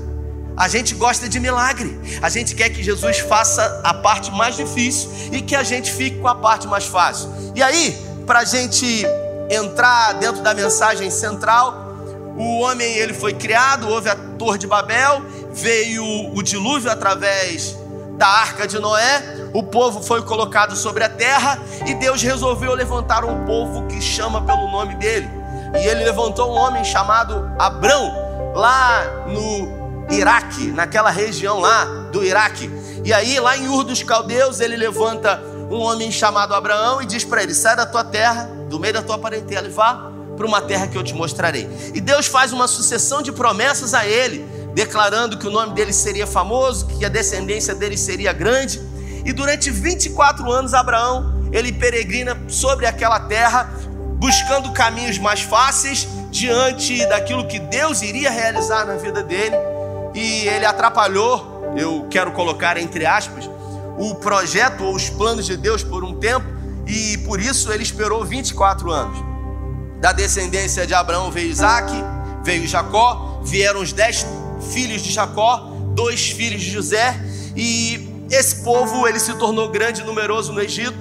A 0.57 0.69
gente 0.69 0.95
gosta 0.95 1.29
de 1.29 1.41
milagre. 1.41 1.99
A 2.21 2.29
gente 2.29 2.55
quer 2.55 2.69
que 2.69 2.83
Jesus 2.83 3.19
faça 3.21 3.81
a 3.83 3.95
parte 3.95 4.31
mais 4.31 4.57
difícil 4.57 5.11
e 5.33 5.41
que 5.41 5.55
a 5.55 5.63
gente 5.63 5.93
fique 5.93 6.19
com 6.19 6.29
a 6.29 6.35
parte 6.35 6.67
mais 6.67 6.85
fácil. 6.85 7.29
E 7.55 7.63
aí, 7.63 7.97
para 8.27 8.41
a 8.41 8.45
gente 8.45 9.05
entrar 9.51 10.15
dentro 10.15 10.43
da 10.43 10.55
mensagem 10.55 11.11
central, 11.11 11.97
o 12.37 12.61
homem 12.61 12.87
ele 12.95 13.15
foi 13.15 13.33
criado, 13.33 13.89
houve 13.89 14.09
a 14.09 14.17
Torre 14.17 14.59
de 14.59 14.67
Babel, 14.67 15.23
veio 15.53 16.05
o 16.35 16.43
dilúvio 16.43 16.91
através 16.91 17.77
da 18.17 18.27
arca 18.27 18.67
de 18.67 18.79
Noé, 18.79 19.23
o 19.53 19.63
povo 19.63 20.03
foi 20.03 20.23
colocado 20.23 20.77
sobre 20.77 21.05
a 21.05 21.09
terra 21.09 21.59
e 21.87 21.95
Deus 21.95 22.23
resolveu 22.23 22.75
levantar 22.75 23.25
um 23.25 23.45
povo 23.45 23.87
que 23.87 24.01
chama 24.01 24.43
pelo 24.43 24.71
nome 24.71 24.95
dele. 24.97 25.29
E 25.75 25.87
ele 25.87 26.05
levantou 26.05 26.53
um 26.53 26.57
homem 26.57 26.85
chamado 26.85 27.51
Abrão, 27.59 28.13
lá 28.55 29.05
no 29.27 30.07
Iraque, 30.11 30.71
naquela 30.71 31.11
região 31.11 31.59
lá 31.59 31.85
do 32.13 32.25
Iraque. 32.25 32.71
E 33.05 33.13
aí, 33.13 33.41
lá 33.41 33.57
em 33.57 33.69
Ur 33.69 33.85
dos 33.85 34.03
Caldeus, 34.03 34.61
ele 34.61 34.77
levanta 34.77 35.43
um 35.71 35.81
homem 35.81 36.11
chamado 36.13 36.55
Abraão 36.55 37.03
e 37.03 37.07
diz 37.07 37.25
para 37.25 37.43
ele: 37.43 37.55
Sai 37.55 37.75
da 37.75 37.85
tua 37.85 38.05
terra, 38.05 38.49
do 38.69 38.79
meio 38.79 38.95
da 38.95 39.03
tua 39.03 39.19
parentela, 39.19 39.67
e 39.67 39.71
vá 39.71 40.11
para 40.37 40.47
uma 40.47 40.61
terra 40.61 40.87
que 40.87 40.97
eu 40.97 41.03
te 41.03 41.15
mostrarei. 41.15 41.69
E 41.95 42.01
Deus 42.01 42.27
faz 42.27 42.53
uma 42.53 42.67
sucessão 42.67 43.23
de 43.23 43.33
promessas 43.33 43.95
a 43.95 44.07
ele, 44.07 44.45
declarando 44.75 45.39
que 45.39 45.47
o 45.47 45.51
nome 45.51 45.73
dele 45.75 45.93
seria 45.93 46.27
famoso, 46.27 46.87
que 46.87 47.05
a 47.05 47.09
descendência 47.09 47.75
dele 47.75 47.97
seria 47.97 48.33
grande. 48.33 48.81
E 49.25 49.33
durante 49.33 49.71
24 49.71 50.51
anos, 50.51 50.75
Abraão 50.75 51.49
ele 51.53 51.73
peregrina 51.73 52.37
sobre 52.49 52.85
aquela 52.85 53.21
terra, 53.21 53.71
buscando 54.17 54.73
caminhos 54.73 55.19
mais 55.19 55.41
fáceis 55.41 56.09
diante 56.31 57.07
daquilo 57.07 57.47
que 57.47 57.61
Deus 57.61 58.03
iria 58.03 58.31
realizar 58.31 58.85
na 58.85 58.97
vida 58.97 59.23
dele 59.23 59.55
e 60.15 60.47
ele 60.49 60.65
atrapalhou, 60.65 61.75
eu 61.77 62.07
quero 62.09 62.33
colocar 62.33 62.77
entre 62.77 63.05
aspas, 63.05 63.51
o 63.99 64.15
projeto 64.17 64.85
ou 64.85 64.95
os 64.95 65.11
planos 65.11 65.47
de 65.47 65.57
Deus 65.57 65.83
por 65.83 66.05
um 66.05 66.15
tempo, 66.15 66.47
e 66.87 67.19
por 67.19 67.41
isso 67.41 67.73
ele 67.73 67.83
esperou 67.83 68.25
24 68.25 68.91
anos. 68.91 69.19
Da 70.01 70.13
descendência 70.13 70.87
de 70.87 70.95
Abraão 70.95 71.31
veio 71.31 71.51
Isaac, 71.51 71.93
veio 72.45 72.67
Jacó, 72.67 73.41
vieram 73.45 73.81
os 73.81 73.93
dez 73.93 74.25
filhos 74.65 75.03
de 75.03 75.13
Jacó, 75.13 75.71
dois 75.95 76.31
filhos 76.31 76.63
de 76.63 76.71
José, 76.71 77.21
e 77.57 78.09
esse 78.31 78.63
povo 78.63 79.07
ele 79.07 79.21
se 79.21 79.35
tornou 79.35 79.69
grande 79.69 80.01
e 80.01 80.05
numeroso 80.05 80.53
no 80.53 80.61
Egito, 80.61 80.99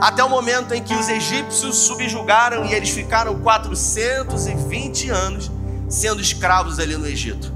até 0.00 0.22
o 0.24 0.28
momento 0.28 0.74
em 0.74 0.82
que 0.82 0.94
os 0.94 1.08
egípcios 1.08 1.76
subjugaram 1.76 2.64
e 2.64 2.74
eles 2.74 2.90
ficaram 2.90 3.38
420 3.40 5.10
anos 5.10 5.50
sendo 5.88 6.20
escravos 6.20 6.78
ali 6.78 6.96
no 6.96 7.06
Egito. 7.06 7.52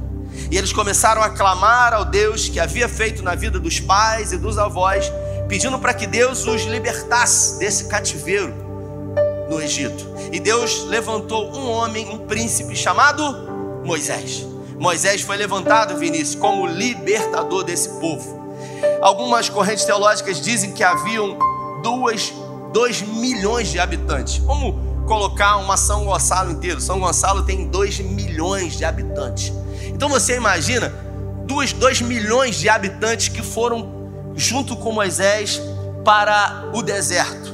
E 0.50 0.56
eles 0.56 0.72
começaram 0.72 1.22
a 1.22 1.30
clamar 1.30 1.92
ao 1.92 2.04
Deus 2.04 2.48
que 2.48 2.60
havia 2.60 2.88
feito 2.88 3.22
na 3.22 3.34
vida 3.34 3.58
dos 3.58 3.80
pais 3.80 4.32
e 4.32 4.38
dos 4.38 4.56
avós, 4.56 5.12
pedindo 5.48 5.78
para 5.78 5.92
que 5.92 6.06
Deus 6.06 6.46
os 6.46 6.62
libertasse 6.62 7.58
desse 7.58 7.84
cativeiro 7.84 8.54
no 9.50 9.60
Egito. 9.60 10.06
E 10.32 10.38
Deus 10.38 10.84
levantou 10.84 11.54
um 11.54 11.70
homem, 11.70 12.08
um 12.08 12.18
príncipe 12.18 12.76
chamado 12.76 13.82
Moisés. 13.84 14.46
Moisés 14.78 15.22
foi 15.22 15.36
levantado, 15.36 15.96
Vinícius, 15.96 16.36
como 16.36 16.66
libertador 16.66 17.64
desse 17.64 17.88
povo. 18.00 18.38
Algumas 19.02 19.48
correntes 19.48 19.84
teológicas 19.84 20.40
dizem 20.40 20.72
que 20.72 20.84
haviam 20.84 21.36
duas, 21.82 22.32
dois 22.72 23.02
milhões 23.02 23.68
de 23.68 23.78
habitantes. 23.78 24.38
Vamos 24.38 24.74
colocar 25.06 25.56
uma 25.56 25.76
São 25.76 26.04
Gonçalo 26.04 26.52
inteiro. 26.52 26.80
São 26.80 27.00
Gonçalo 27.00 27.44
tem 27.44 27.66
dois 27.66 27.98
milhões 27.98 28.76
de 28.76 28.84
habitantes. 28.84 29.52
Então 29.84 30.08
você 30.08 30.36
imagina 30.36 30.92
dois, 31.44 31.72
dois 31.72 32.00
milhões 32.00 32.56
de 32.56 32.68
habitantes 32.68 33.28
que 33.28 33.42
foram 33.42 33.98
junto 34.36 34.76
com 34.76 34.92
Moisés 34.92 35.60
para 36.04 36.70
o 36.72 36.82
deserto, 36.82 37.52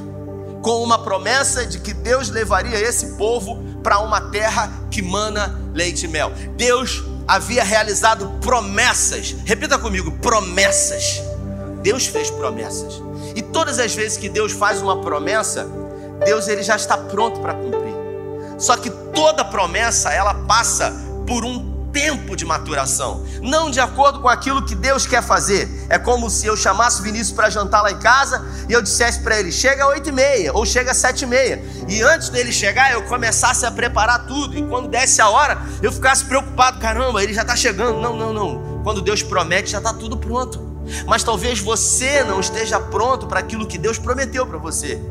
com 0.61 0.83
uma 0.83 0.99
promessa 0.99 1.65
de 1.65 1.79
que 1.79 1.93
Deus 1.93 2.29
levaria 2.29 2.79
esse 2.79 3.17
povo 3.17 3.63
para 3.81 3.99
uma 3.99 4.21
terra 4.21 4.71
que 4.91 5.01
mana 5.01 5.59
leite 5.73 6.05
e 6.05 6.07
mel. 6.07 6.31
Deus 6.55 7.03
havia 7.27 7.63
realizado 7.63 8.27
promessas. 8.41 9.35
Repita 9.45 9.77
comigo, 9.77 10.11
promessas. 10.13 11.21
Deus 11.81 12.07
fez 12.07 12.29
promessas. 12.29 13.01
E 13.35 13.41
todas 13.41 13.79
as 13.79 13.93
vezes 13.93 14.17
que 14.17 14.29
Deus 14.29 14.51
faz 14.51 14.81
uma 14.81 15.01
promessa, 15.01 15.67
Deus 16.23 16.47
ele 16.47 16.63
já 16.63 16.75
está 16.75 16.97
pronto 16.97 17.39
para 17.41 17.53
cumprir. 17.53 17.93
Só 18.57 18.77
que 18.77 18.89
toda 18.89 19.43
promessa 19.43 20.11
ela 20.11 20.33
passa 20.33 20.93
por 21.27 21.43
um 21.43 21.74
tempo 21.95 22.35
de 22.35 22.43
maturação, 22.43 23.25
não 23.41 23.71
de 23.71 23.79
acordo 23.79 24.19
com 24.19 24.27
aquilo 24.27 24.65
que 24.65 24.75
Deus 24.75 25.07
quer 25.07 25.23
fazer. 25.23 25.69
É 25.87 25.97
como 25.97 26.29
se 26.29 26.45
eu 26.45 26.57
chamasse 26.57 27.01
Vinícius 27.01 27.31
para 27.31 27.49
jantar 27.49 27.81
lá 27.81 27.89
em 27.89 27.99
casa 27.99 28.45
e 28.67 28.73
eu 28.73 28.81
dissesse 28.81 29.21
para 29.21 29.39
ele: 29.39 29.49
chega 29.49 29.85
às 29.85 29.89
oito 29.91 30.09
e 30.09 30.11
meia 30.11 30.51
ou 30.53 30.65
chega 30.65 30.91
às 30.91 30.97
sete 30.97 31.21
e 31.21 31.25
meia. 31.25 31.63
E 31.87 32.01
antes 32.01 32.27
dele 32.27 32.51
chegar, 32.51 32.91
eu 32.91 33.03
começasse 33.03 33.65
a 33.65 33.71
preparar 33.71 34.27
tudo. 34.27 34.57
E 34.57 34.67
quando 34.67 34.89
desse 34.89 35.21
a 35.21 35.29
hora, 35.29 35.57
eu 35.81 35.89
ficasse 35.89 36.25
preocupado: 36.25 36.79
caramba, 36.79 37.23
ele 37.23 37.33
já 37.33 37.43
está 37.43 37.55
chegando. 37.55 38.01
Não, 38.01 38.13
não, 38.13 38.33
não. 38.33 38.81
Quando 38.83 39.01
Deus 39.01 39.23
promete, 39.23 39.71
já 39.71 39.77
está 39.77 39.93
tudo 39.93 40.17
pronto. 40.17 40.75
Mas 41.07 41.23
talvez 41.23 41.61
você 41.61 42.25
não 42.25 42.41
esteja 42.41 42.77
pronto 42.77 43.25
para 43.25 43.39
aquilo 43.39 43.65
que 43.65 43.77
Deus 43.77 43.97
prometeu 43.97 44.45
para 44.45 44.57
você. 44.57 45.01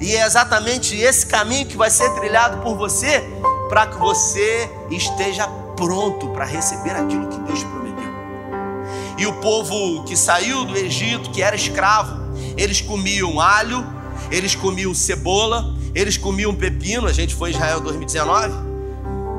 E 0.00 0.14
é 0.14 0.24
exatamente 0.24 0.96
esse 0.96 1.26
caminho 1.26 1.66
que 1.66 1.76
vai 1.76 1.90
ser 1.90 2.08
trilhado 2.14 2.58
por 2.58 2.76
você 2.76 3.24
para 3.68 3.88
que 3.88 3.98
você 3.98 4.70
esteja 4.88 5.48
pronto 5.78 6.28
para 6.30 6.44
receber 6.44 6.90
aquilo 6.90 7.28
que 7.28 7.38
Deus 7.38 7.62
prometeu. 7.62 8.12
E 9.16 9.26
o 9.26 9.34
povo 9.34 10.02
que 10.02 10.16
saiu 10.16 10.64
do 10.64 10.76
Egito, 10.76 11.30
que 11.30 11.40
era 11.40 11.54
escravo, 11.54 12.18
eles 12.56 12.80
comiam 12.80 13.40
alho, 13.40 13.86
eles 14.30 14.56
comiam 14.56 14.92
cebola, 14.92 15.72
eles 15.94 16.16
comiam 16.16 16.52
pepino. 16.54 17.06
A 17.06 17.12
gente 17.12 17.34
foi 17.34 17.50
em 17.50 17.52
Israel 17.54 17.80
2019. 17.80 18.68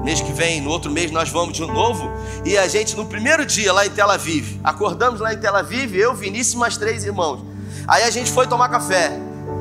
Mês 0.04 0.22
que 0.22 0.32
vem, 0.32 0.62
no 0.62 0.70
outro 0.70 0.90
mês, 0.90 1.12
nós 1.12 1.30
vamos 1.30 1.54
de 1.54 1.62
novo. 1.62 2.10
E 2.46 2.58
a 2.58 2.68
gente, 2.70 2.96
no 2.96 3.06
primeiro 3.06 3.46
dia 3.46 3.74
lá 3.74 3.86
em 3.86 3.90
Tel 3.90 4.10
Aviv, 4.10 4.60
acordamos 4.64 5.20
lá 5.20 5.34
em 5.34 5.38
Tel 5.38 5.56
Aviv, 5.56 5.94
eu, 5.94 6.16
Vinícius 6.16 6.54
e 6.54 6.58
mais 6.58 6.78
três 6.78 7.04
irmãos. 7.04 7.44
Aí 7.86 8.04
a 8.04 8.10
gente 8.10 8.32
foi 8.32 8.48
tomar 8.48 8.70
café. 8.70 9.12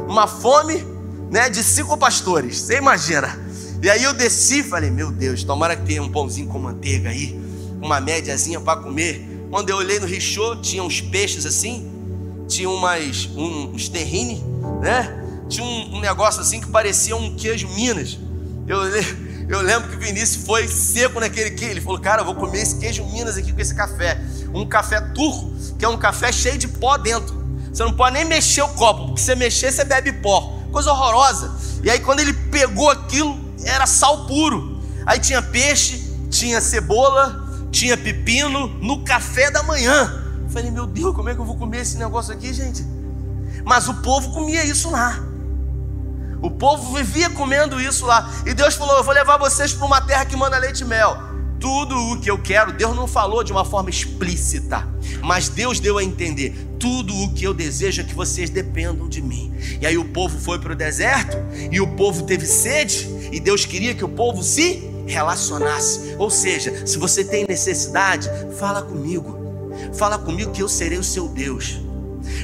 Uma 0.09 0.29
fome 0.29 0.85
né, 1.29 1.51
de 1.51 1.63
cinco 1.65 1.97
pastores. 1.97 2.61
Você 2.61 2.77
imagina? 2.77 3.48
E 3.81 3.89
aí 3.89 4.03
eu 4.03 4.13
desci 4.13 4.61
e 4.61 4.65
falei, 4.65 4.91
meu 4.91 5.13
Deus, 5.13 5.45
tomara 5.45 5.77
que 5.77 5.85
tenha 5.85 6.03
um 6.03 6.11
pãozinho 6.11 6.49
com 6.49 6.59
manteiga 6.59 7.11
aí, 7.11 7.39
uma 7.81 8.01
médiazinha 8.01 8.61
para 8.61 8.81
comer. 8.81 9.47
Quando 9.51 9.71
eu 9.71 9.77
olhei 9.77 10.01
no 10.01 10.07
richô, 10.07 10.57
tinha 10.57 10.83
uns 10.83 11.01
peixes 11.01 11.47
assim, 11.47 11.89
tinha 12.49 12.69
umas, 12.69 13.27
um, 13.37 13.73
uns 13.75 13.89
terrine, 13.89 14.43
né? 14.81 15.25
Tinha 15.49 15.65
um, 15.65 15.97
um, 15.97 16.01
negócio 16.01 16.41
assim 16.41 16.61
que 16.61 16.67
parecia 16.67 17.15
um 17.15 17.37
queijo 17.37 17.69
Minas. 17.69 18.19
Eu, 18.67 18.81
eu 19.49 19.63
lembro 19.63 19.89
que 19.89 19.97
o 19.97 19.99
Vinícius 20.01 20.45
foi 20.45 20.67
seco 20.67 21.21
naquele 21.21 21.53
queijo. 21.53 21.75
Ele 21.75 21.81
falou, 21.81 22.01
cara, 22.01 22.23
eu 22.23 22.27
vou 22.27 22.35
comer 22.35 22.63
esse 22.63 22.77
queijo 22.79 23.05
Minas 23.07 23.37
aqui 23.37 23.53
com 23.53 23.61
esse 23.61 23.75
café. 23.75 24.21
Um 24.53 24.67
café 24.67 25.01
turco, 25.01 25.53
que 25.79 25.85
é 25.85 25.89
um 25.89 25.97
café 25.97 26.33
cheio 26.33 26.59
de 26.59 26.67
pó 26.67 26.97
dentro. 26.97 27.39
Você 27.73 27.85
não 27.85 27.93
pode 27.93 28.15
nem 28.15 28.25
mexer 28.25 28.63
o 28.63 28.69
copo, 28.71 29.07
porque 29.07 29.21
se 29.21 29.27
você 29.27 29.35
mexer, 29.37 29.71
você 29.71 29.85
bebe 29.85 30.13
pó. 30.15 30.59
Coisa 30.73 30.91
horrorosa. 30.91 31.55
E 31.83 31.91
aí, 31.91 32.01
quando 32.01 32.21
ele 32.21 32.33
pegou 32.33 32.91
aquilo, 32.91 33.48
era 33.65 33.87
sal 33.87 34.27
puro. 34.27 34.81
Aí 35.07 35.19
tinha 35.19 35.41
peixe, 35.41 36.13
tinha 36.31 36.61
cebola, 36.61 37.67
tinha 37.71 37.97
pepino 37.97 38.69
no 38.81 39.05
café 39.05 39.51
da 39.51 39.63
manhã. 39.63 40.25
Eu 40.43 40.51
falei, 40.51 40.71
meu 40.71 40.87
Deus, 40.87 41.15
como 41.15 41.29
é 41.29 41.35
que 41.35 41.41
eu 41.41 41.45
vou 41.45 41.57
comer 41.57 41.81
esse 41.81 41.97
negócio 41.97 42.33
aqui, 42.33 42.53
gente? 42.53 42.85
Mas 43.65 43.89
o 43.89 43.95
povo 43.95 44.33
comia 44.33 44.65
isso 44.65 44.91
lá. 44.91 45.19
O 46.41 46.51
povo 46.51 46.95
vivia 46.95 47.29
comendo 47.31 47.81
isso 47.81 48.07
lá. 48.07 48.31
E 48.47 48.55
Deus 48.55 48.75
falou: 48.75 48.97
Eu 48.97 49.05
vou 49.05 49.13
levar 49.13 49.37
vocês 49.39 49.73
para 49.73 49.87
uma 49.87 50.01
terra 50.01 50.25
que 50.25 50.37
manda 50.37 50.57
leite 50.57 50.83
e 50.83 50.85
mel. 50.85 51.28
Tudo 51.61 51.97
o 52.13 52.21
que 52.21 52.31
eu 52.31 52.39
quero, 52.39 52.73
Deus 52.73 52.95
não 52.95 53.07
falou 53.07 53.43
de 53.43 53.53
uma 53.53 53.65
forma 53.65 53.91
explícita, 53.91 54.87
mas 55.23 55.49
Deus 55.49 55.81
deu 55.81 55.99
a 55.99 56.05
entender: 56.05 56.55
tudo 56.79 57.15
o 57.15 57.33
que 57.33 57.45
eu 57.45 57.53
desejo 57.53 58.01
é 58.01 58.05
que 58.05 58.15
vocês 58.15 58.49
dependam 58.49 59.09
de 59.09 59.21
mim. 59.21 59.53
E 59.81 59.87
aí 59.87 59.99
o 59.99 60.05
povo 60.05 60.39
foi 60.39 60.59
para 60.59 60.73
o 60.73 60.77
deserto 60.77 61.37
e 61.71 61.81
o 61.81 61.87
povo 61.97 62.23
teve 62.23 62.47
sede, 62.47 63.09
e 63.33 63.41
Deus 63.41 63.65
queria 63.65 63.95
que 63.95 64.05
o 64.05 64.09
povo 64.09 64.43
se 64.43 64.89
relacionasse. 65.07 66.15
Ou 66.19 66.31
seja, 66.31 66.87
se 66.87 66.99
você 66.99 67.25
tem 67.25 67.47
necessidade, 67.49 68.29
fala 68.59 68.83
comigo. 68.83 69.37
Fala 69.95 70.19
comigo 70.19 70.53
que 70.53 70.63
eu 70.63 70.69
serei 70.69 70.99
o 70.99 71.05
seu 71.05 71.29
Deus 71.29 71.88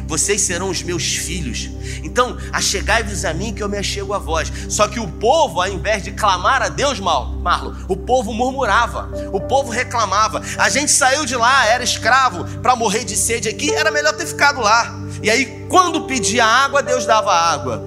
vocês 0.07 0.43
serão 0.43 0.71
os 0.71 0.83
meus 0.83 1.15
filhos. 1.17 1.71
Então, 2.03 2.37
achegai-vos 2.53 3.25
a 3.25 3.33
mim 3.33 3.53
que 3.53 3.63
eu 3.63 3.69
me 3.69 3.79
achego 3.79 4.13
a 4.13 4.19
vós. 4.19 4.53
Só 4.69 4.89
que 4.89 5.01
o 5.01 5.09
povo, 5.09 5.61
ao 5.61 5.69
invés 5.69 6.03
de 6.03 6.13
clamar 6.13 6.63
a 6.63 6.69
Deus, 6.69 7.01
mal, 7.01 7.27
Marlo, 7.27 7.77
o 7.89 7.97
povo 7.97 8.33
murmurava, 8.33 9.11
o 9.33 9.41
povo 9.41 9.71
reclamava. 9.71 10.43
A 10.59 10.69
gente 10.69 10.91
saiu 10.91 11.25
de 11.25 11.37
lá, 11.37 11.67
era 11.67 11.85
escravo, 11.85 12.45
para 12.61 12.77
morrer 12.77 13.05
de 13.05 13.17
sede 13.17 13.49
aqui, 13.49 13.73
era 13.75 13.91
melhor 13.91 14.13
ter 14.15 14.27
ficado 14.27 14.61
lá. 14.61 14.95
E 15.23 15.31
aí, 15.31 15.67
quando 15.69 16.03
pedia 16.03 16.45
água, 16.45 16.83
Deus 16.83 17.07
dava 17.07 17.33
água. 17.33 17.83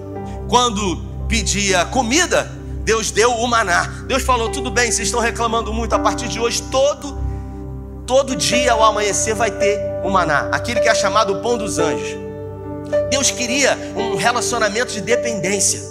Quando 0.48 0.98
pedia 1.28 1.86
comida, 1.86 2.52
Deus 2.84 3.12
deu 3.12 3.32
o 3.32 3.48
maná. 3.48 3.84
Deus 4.08 4.24
falou: 4.24 4.50
tudo 4.50 4.72
bem, 4.72 4.92
vocês 4.92 5.08
estão 5.08 5.20
reclamando 5.20 5.74
muito, 5.74 5.94
a 5.94 6.00
partir 6.00 6.28
de 6.28 6.40
hoje, 6.40 6.62
todo 6.72 7.28
todo 8.08 8.38
dia 8.38 8.72
ao 8.72 8.82
amanhecer 8.86 9.36
vai 9.36 9.52
ter 9.52 9.78
o 10.08 10.12
maná, 10.12 10.50
aquele 10.52 10.80
que 10.80 10.88
é 10.88 10.96
chamado 10.96 11.34
o 11.34 11.42
pão 11.42 11.58
dos 11.58 11.78
anjos. 11.78 12.18
Deus 13.12 13.30
queria 13.30 13.78
um 13.96 14.16
relacionamento 14.16 14.94
de 14.94 15.02
dependência. 15.02 15.82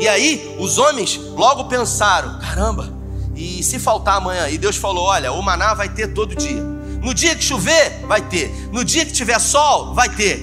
E 0.00 0.08
aí 0.08 0.56
os 0.58 0.78
homens 0.78 1.16
logo 1.16 1.64
pensaram: 1.64 2.38
caramba, 2.40 2.88
e 3.34 3.62
se 3.62 3.78
faltar 3.78 4.16
amanhã? 4.16 4.48
E 4.48 4.56
Deus 4.56 4.76
falou: 4.76 5.04
olha, 5.04 5.30
o 5.32 5.42
maná 5.42 5.74
vai 5.74 5.88
ter 5.88 6.08
todo 6.08 6.34
dia. 6.34 6.62
No 7.02 7.12
dia 7.12 7.36
que 7.36 7.44
chover, 7.44 8.00
vai 8.06 8.22
ter. 8.22 8.50
No 8.72 8.84
dia 8.84 9.04
que 9.04 9.12
tiver 9.12 9.38
sol, 9.38 9.94
vai 9.94 10.08
ter. 10.08 10.42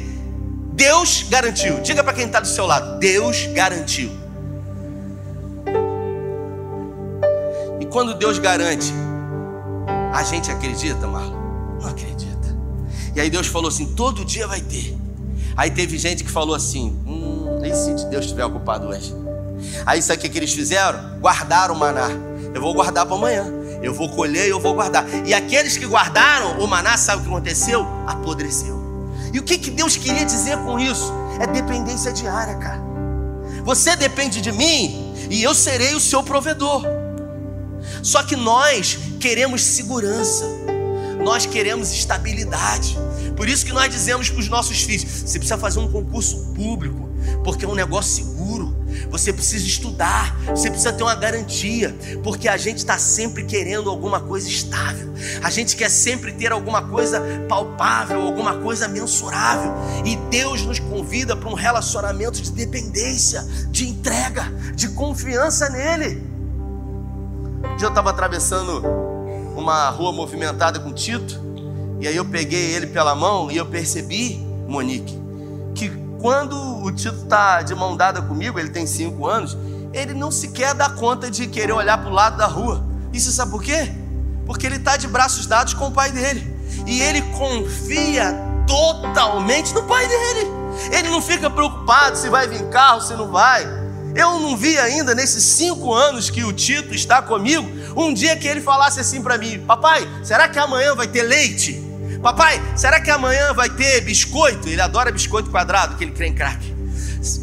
Deus 0.74 1.24
garantiu. 1.24 1.82
Diga 1.82 2.04
para 2.04 2.14
quem 2.14 2.26
está 2.26 2.40
do 2.40 2.48
seu 2.48 2.66
lado: 2.66 3.00
Deus 3.00 3.48
garantiu. 3.48 4.12
E 7.80 7.86
quando 7.88 8.14
Deus 8.14 8.38
garante, 8.38 8.94
a 10.14 10.24
gente 10.24 10.52
acredita, 10.52 11.08
Marlon? 11.08 11.36
Não 11.82 11.90
acredita. 11.90 12.13
E 13.16 13.22
aí 13.22 13.30
Deus 13.30 13.48
falou 13.48 13.70
assim: 13.70 13.94
todo 13.94 14.26
dia 14.26 14.48
vai 14.48 14.62
ter. 14.62 14.98
Aí 15.56 15.70
teve 15.72 15.98
gente 15.98 16.24
que 16.24 16.32
falou 16.32 16.56
assim: 16.56 16.96
hum, 17.06 17.62
e 17.64 17.74
se 17.74 18.06
Deus 18.08 18.26
estiver 18.26 18.46
ocupado 18.46 18.88
hoje? 18.88 19.14
Aí 19.86 20.02
sabe 20.02 20.20
o 20.20 20.22
que, 20.22 20.30
que 20.30 20.38
eles 20.38 20.54
fizeram? 20.54 21.20
Guardaram 21.20 21.76
o 21.76 21.78
maná. 21.78 22.10
Eu 22.54 22.62
vou 22.62 22.74
guardar 22.74 23.06
para 23.06 23.16
amanhã. 23.16 23.46
Eu 23.82 23.94
vou 23.94 24.10
colher 24.10 24.48
e 24.48 24.50
eu 24.50 24.60
vou 24.60 24.74
guardar. 24.74 25.06
E 25.26 25.34
aqueles 25.34 25.78
que 25.78 25.86
guardaram 25.86 26.60
o 26.60 26.68
maná, 26.68 26.98
sabe 26.98 27.22
o 27.22 27.26
que 27.26 27.32
aconteceu? 27.32 27.86
Apodreceu. 28.08 28.82
E 29.34 29.40
o 29.40 29.44
que, 29.44 29.58
que 29.58 29.72
Deus 29.72 29.98
queria 29.98 30.26
dizer 30.26 30.58
com 30.60 30.80
isso? 30.80 31.12
É 31.40 31.48
dependência 31.48 32.12
diária, 32.12 32.56
cara. 32.56 32.82
Você 33.64 33.96
depende 33.96 34.42
de 34.42 34.52
mim 34.52 35.14
e 35.30 35.42
eu 35.42 35.54
serei 35.54 35.96
o 35.96 36.00
seu 36.00 36.22
provedor. 36.22 36.84
Só 38.02 38.24
que 38.24 38.36
nós 38.36 39.00
queremos 39.20 39.62
segurança, 39.62 40.46
nós 41.24 41.46
queremos 41.46 41.92
estabilidade. 41.92 42.98
Por 43.36 43.48
isso 43.48 43.66
que 43.66 43.74
nós 43.74 43.90
dizemos 43.90 44.30
para 44.30 44.40
os 44.40 44.50
nossos 44.50 44.82
filhos: 44.84 45.04
você 45.04 45.40
precisa 45.40 45.58
fazer 45.58 45.80
um 45.80 45.92
concurso 45.92 46.54
público, 46.54 47.10
porque 47.44 47.66
é 47.66 47.68
um 47.68 47.76
negócio 47.76 48.24
seguro. 48.24 48.84
Você 49.10 49.34
precisa 49.34 49.66
estudar, 49.66 50.38
você 50.48 50.70
precisa 50.70 50.94
ter 50.94 51.04
uma 51.04 51.16
garantia, 51.16 51.96
porque 52.24 52.48
a 52.48 52.58
gente 52.58 52.78
está 52.78 52.98
sempre 52.98 53.44
querendo 53.44 53.90
alguma 53.90 54.20
coisa 54.20 54.48
estável, 54.48 55.12
a 55.42 55.50
gente 55.50 55.76
quer 55.76 55.90
sempre 55.90 56.32
ter 56.32 56.52
alguma 56.52 56.88
coisa 56.88 57.22
palpável, 57.50 58.22
alguma 58.22 58.58
coisa 58.58 58.88
mensurável, 58.88 59.74
e 60.06 60.16
Deus 60.30 60.62
nos 60.62 60.80
convida 60.80 61.36
para 61.36 61.50
um 61.50 61.56
relacionamento 61.56 62.42
de 62.42 62.52
dependência, 62.52 63.44
de 63.72 63.88
entrega, 63.88 64.44
de 64.76 64.90
confiança 64.90 65.70
nele. 65.70 66.22
Um 67.64 67.76
dia 67.78 67.88
eu 67.88 67.90
estava 67.90 68.12
atravessando 68.12 69.13
uma 69.56 69.90
rua 69.90 70.12
movimentada 70.12 70.80
com 70.80 70.92
Tito, 70.92 71.42
e 72.00 72.08
aí 72.08 72.16
eu 72.16 72.26
peguei 72.26 72.72
ele 72.72 72.88
pela 72.88 73.16
mão 73.16 73.50
e 73.50 73.58
eu 73.58 73.66
percebi, 73.66 74.36
Monique, 74.68 75.18
que 75.74 75.90
quando 76.20 76.56
o 76.84 76.92
Tito 76.92 77.24
está 77.24 77.62
de 77.62 77.74
mão 77.74 77.96
dada 77.96 78.22
comigo, 78.22 78.60
ele 78.60 78.70
tem 78.70 78.86
cinco 78.86 79.28
anos, 79.28 79.58
ele 79.94 80.14
não 80.14 80.32
sequer 80.32 80.74
dá 80.74 80.90
conta 80.90 81.30
de 81.30 81.48
querer 81.48 81.72
olhar 81.72 81.98
para 81.98 82.10
o 82.10 82.14
lado 82.14 82.38
da 82.38 82.48
rua. 82.48 82.84
Isso 83.14 83.32
sabe 83.32 83.52
por 83.52 83.64
quê? 83.64 83.92
Porque 84.46 84.66
ele 84.66 84.78
está 84.78 84.98
de 84.98 85.08
braços 85.08 85.46
dados 85.46 85.74
com 85.74 85.88
o 85.88 85.92
pai 85.92 86.12
dele. 86.12 86.52
E 86.88 87.02
ele 87.02 87.22
confia 87.38 88.36
totalmente 88.68 89.74
no 89.74 89.84
pai 89.84 90.08
dele. 90.08 90.52
Ele 90.92 91.10
não 91.10 91.22
fica 91.22 91.50
preocupado 91.50 92.18
se 92.18 92.30
vai 92.30 92.48
vir 92.48 92.68
carro, 92.70 93.02
se 93.02 93.14
não 93.14 93.32
vai. 93.32 93.64
Eu 94.16 94.40
não 94.40 94.56
vi 94.56 94.78
ainda 94.78 95.16
nesses 95.16 95.44
cinco 95.44 95.94
anos 95.94 96.30
que 96.30 96.44
o 96.44 96.54
Tito 96.54 96.94
está 96.94 97.22
comigo, 97.22 97.68
um 97.96 98.14
dia 98.14 98.36
que 98.36 98.48
ele 98.48 98.62
falasse 98.62 99.00
assim 99.00 99.22
para 99.22 99.38
mim: 99.38 99.60
Papai, 99.66 100.08
será 100.24 100.48
que 100.48 100.60
amanhã 100.60 100.96
vai 100.96 101.08
ter 101.08 101.24
leite? 101.24 101.82
Papai, 102.22 102.62
será 102.76 103.02
que 103.02 103.12
amanhã 103.12 103.54
vai 103.54 103.70
ter 103.70 104.02
biscoito? 104.02 104.70
Ele 104.70 104.80
adora 104.82 105.12
biscoito 105.12 105.50
quadrado, 105.50 105.98
que 105.98 106.06
ele 106.06 106.12
crê 106.12 106.28
em 106.28 106.34
crack. 106.34 106.74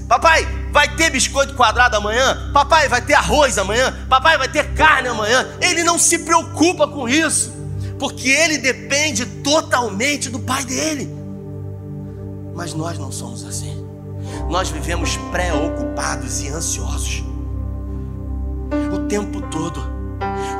Papai, 0.08 0.46
vai 0.72 0.94
ter 0.96 1.10
biscoito 1.10 1.54
quadrado 1.54 1.96
amanhã? 1.96 2.50
Papai, 2.52 2.88
vai 2.88 3.00
ter 3.00 3.14
arroz 3.14 3.58
amanhã? 3.58 4.06
Papai, 4.08 4.38
vai 4.38 4.48
ter 4.48 4.72
carne 4.74 5.08
amanhã? 5.08 5.46
Ele 5.60 5.84
não 5.84 5.98
se 5.98 6.20
preocupa 6.20 6.88
com 6.88 7.08
isso, 7.08 7.52
porque 7.98 8.28
ele 8.28 8.58
depende 8.58 9.26
totalmente 9.26 10.30
do 10.30 10.38
pai 10.38 10.64
dele. 10.64 11.14
Mas 12.54 12.74
nós 12.74 12.98
não 12.98 13.12
somos 13.12 13.44
assim. 13.44 13.86
Nós 14.48 14.70
vivemos 14.70 15.16
preocupados 15.30 16.42
e 16.42 16.48
ansiosos 16.48 17.22
o 18.94 19.06
tempo 19.08 19.40
todo. 19.42 19.99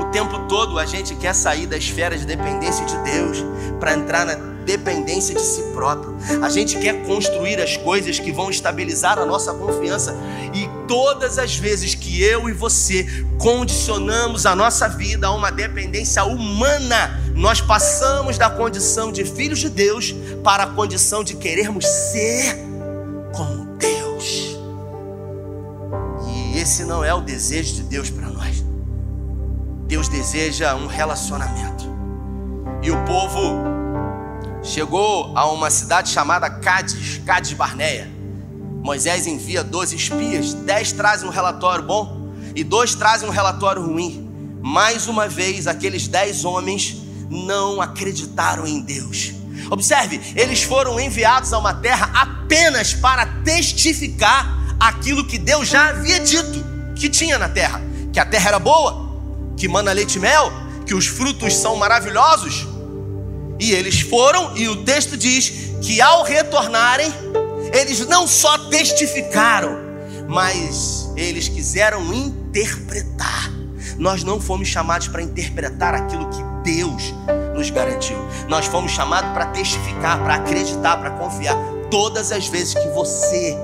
O 0.01 0.05
tempo 0.11 0.47
todo 0.49 0.79
a 0.79 0.87
gente 0.87 1.15
quer 1.15 1.35
sair 1.35 1.67
da 1.67 1.77
esfera 1.77 2.17
de 2.17 2.27
dependência 2.27 2.85
de 2.85 2.97
Deus 2.99 3.45
para 3.79 3.95
entrar 3.95 4.27
na 4.27 4.35
dependência 4.65 5.35
de 5.35 5.41
si 5.41 5.63
próprio. 5.73 6.17
A 6.43 6.49
gente 6.49 6.79
quer 6.79 7.05
construir 7.05 7.61
as 7.61 7.77
coisas 7.77 8.19
que 8.19 8.33
vão 8.33 8.51
estabilizar 8.51 9.19
a 9.19 9.27
nossa 9.27 9.53
confiança 9.53 10.15
e 10.55 10.69
todas 10.87 11.39
as 11.39 11.57
vezes 11.57 11.95
que 11.95 12.23
eu 12.23 12.49
e 12.49 12.53
você 12.53 13.07
condicionamos 13.39 14.47
a 14.47 14.55
nossa 14.55 14.89
vida 14.89 15.27
a 15.27 15.33
uma 15.33 15.51
dependência 15.51 16.25
humana, 16.25 17.21
nós 17.35 17.61
passamos 17.61 18.37
da 18.37 18.51
condição 18.51 19.11
de 19.11 19.25
filhos 19.25 19.59
de 19.59 19.69
Deus 19.69 20.15
para 20.45 20.65
a 20.65 20.67
condição 20.67 21.25
de 21.25 21.35
querermos 21.35 21.87
ser 21.87 22.57
como 23.33 23.77
Deus. 23.77 24.57
E 26.29 26.59
esse 26.59 26.85
não 26.85 27.05
é 27.05 27.15
o 27.15 27.21
desejo 27.21 27.75
de 27.75 27.83
Deus 27.83 28.11
para 28.11 28.29
nós. 28.29 28.65
Deus 29.91 30.09
deseja 30.09 30.77
um 30.77 30.87
relacionamento. 30.87 31.85
E 32.81 32.93
o 32.93 33.05
povo 33.05 33.59
chegou 34.63 35.37
a 35.37 35.51
uma 35.51 35.69
cidade 35.69 36.11
chamada 36.11 36.49
Cádiz, 36.49 37.21
Cádiz 37.27 37.53
Barneia. 37.55 38.09
Moisés 38.85 39.27
envia 39.27 39.65
12 39.65 39.97
espias, 39.97 40.55
10 40.55 40.93
trazem 40.93 41.29
um 41.29 41.33
relatório 41.33 41.85
bom 41.85 42.33
e 42.55 42.63
dois 42.63 42.95
trazem 42.95 43.29
um 43.29 43.33
relatório 43.33 43.83
ruim. 43.83 44.31
Mais 44.63 45.09
uma 45.09 45.27
vez, 45.27 45.67
aqueles 45.67 46.07
10 46.07 46.45
homens 46.45 46.97
não 47.29 47.81
acreditaram 47.81 48.69
em 48.69 48.81
Deus. 48.83 49.33
Observe, 49.73 50.21
eles 50.37 50.63
foram 50.63 51.01
enviados 51.01 51.53
a 51.53 51.59
uma 51.59 51.75
terra 51.75 52.13
apenas 52.15 52.95
para 52.95 53.27
testificar 53.43 54.77
aquilo 54.79 55.27
que 55.27 55.37
Deus 55.37 55.67
já 55.67 55.89
havia 55.89 56.21
dito 56.21 56.65
que 56.95 57.09
tinha 57.09 57.37
na 57.41 57.49
terra: 57.49 57.83
que 58.13 58.21
a 58.21 58.25
terra 58.25 58.51
era 58.51 58.59
boa, 58.61 59.10
que 59.61 59.69
mana 59.69 59.93
leite 59.93 60.17
e 60.17 60.19
mel, 60.19 60.51
que 60.87 60.95
os 60.95 61.07
frutos 61.07 61.55
são 61.55 61.77
maravilhosos. 61.77 62.67
E 63.59 63.73
eles 63.73 64.01
foram, 64.01 64.57
e 64.57 64.67
o 64.69 64.85
texto 64.85 65.19
diz 65.19 65.53
que 65.83 66.01
ao 66.01 66.23
retornarem, 66.23 67.13
eles 67.71 68.07
não 68.07 68.27
só 68.27 68.57
testificaram, 68.71 69.79
mas 70.27 71.13
eles 71.15 71.47
quiseram 71.47 72.11
interpretar. 72.15 73.53
Nós 73.99 74.25
não 74.25 74.41
fomos 74.41 74.67
chamados 74.67 75.09
para 75.09 75.21
interpretar 75.21 75.95
aquilo 75.95 76.31
que 76.31 76.43
Deus 76.65 77.13
nos 77.55 77.69
garantiu. 77.69 78.17
Nós 78.49 78.65
fomos 78.65 78.93
chamados 78.93 79.31
para 79.33 79.45
testificar, 79.49 80.23
para 80.23 80.37
acreditar, 80.37 80.97
para 80.97 81.11
confiar. 81.11 81.55
Todas 81.91 82.33
as 82.33 82.49
vezes 82.49 82.73
que 82.73 82.89
você 82.95 83.55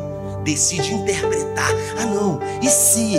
decide 0.45 0.93
interpretar, 0.93 1.71
ah 1.99 2.05
não, 2.05 2.39
e 2.63 2.69
se? 2.69 3.19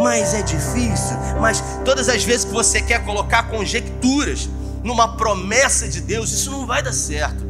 Mas 0.00 0.34
é 0.34 0.42
difícil. 0.42 1.16
Mas 1.40 1.62
todas 1.84 2.08
as 2.08 2.24
vezes 2.24 2.44
que 2.44 2.52
você 2.52 2.80
quer 2.80 3.04
colocar 3.04 3.44
conjecturas 3.44 4.48
numa 4.82 5.16
promessa 5.16 5.88
de 5.88 6.00
Deus, 6.00 6.30
isso 6.30 6.50
não 6.50 6.66
vai 6.66 6.82
dar 6.82 6.92
certo, 6.92 7.44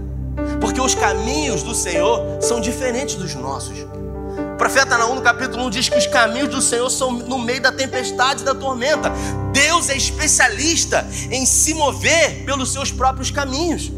porque 0.61 0.80
os 0.80 0.94
caminhos 0.94 1.62
do 1.62 1.74
Senhor 1.74 2.38
são 2.40 2.61
diferentes 2.61 3.14
dos 3.14 3.35
nossos. 3.35 3.78
O 3.80 4.56
profeta 4.56 4.96
Naum, 4.96 5.16
no 5.16 5.22
capítulo 5.22 5.66
1, 5.66 5.70
diz 5.70 5.88
que 5.88 5.98
os 5.98 6.06
caminhos 6.06 6.48
do 6.48 6.62
Senhor 6.62 6.88
são 6.88 7.12
no 7.12 7.38
meio 7.38 7.61
da 7.61 7.70
tempestade 7.70 8.40
e 8.42 8.44
da 8.44 8.54
tormenta. 8.54 9.12
Deus 9.52 9.90
é 9.90 9.96
especialista 9.96 11.06
em 11.30 11.44
se 11.44 11.74
mover 11.74 12.44
pelos 12.44 12.72
seus 12.72 12.90
próprios 12.90 13.30
caminhos. 13.30 13.92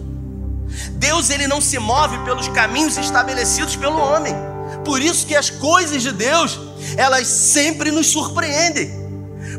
Deus 0.93 1.31
ele 1.31 1.47
não 1.47 1.61
se 1.61 1.79
move 1.79 2.19
pelos 2.25 2.49
caminhos 2.49 2.97
estabelecidos 2.97 3.77
pelo 3.77 3.99
homem. 3.99 4.35
Por 4.85 5.01
isso 5.01 5.27
que 5.27 5.35
as 5.35 5.49
coisas 5.49 6.03
de 6.03 6.13
Deus 6.13 6.59
elas 6.97 7.27
sempre 7.27 7.91
nos 7.91 8.07
surpreendem. 8.09 9.09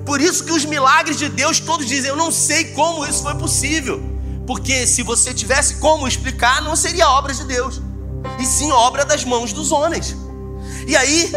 Por 0.06 0.22
isso 0.22 0.44
que 0.44 0.52
os 0.52 0.66
milagres 0.66 1.18
de 1.18 1.30
Deus 1.30 1.60
todos 1.60 1.86
dizem: 1.86 2.10
Eu 2.10 2.16
não 2.16 2.32
sei 2.32 2.66
como 2.74 3.06
isso 3.06 3.24
foi 3.24 3.36
possível. 3.36 4.02
Porque 4.48 4.88
se 4.88 5.04
você 5.04 5.32
tivesse 5.32 5.76
como 5.76 6.08
explicar, 6.08 6.62
não 6.64 6.76
seria 6.76 7.08
obra 7.10 7.32
de 7.34 7.44
Deus, 7.44 7.80
e 8.40 8.46
sim 8.46 8.72
obra 8.72 9.06
das 9.06 9.24
mãos 9.24 9.54
dos 9.54 9.72
homens. 9.72 10.16
E 10.88 10.96
aí, 10.96 11.32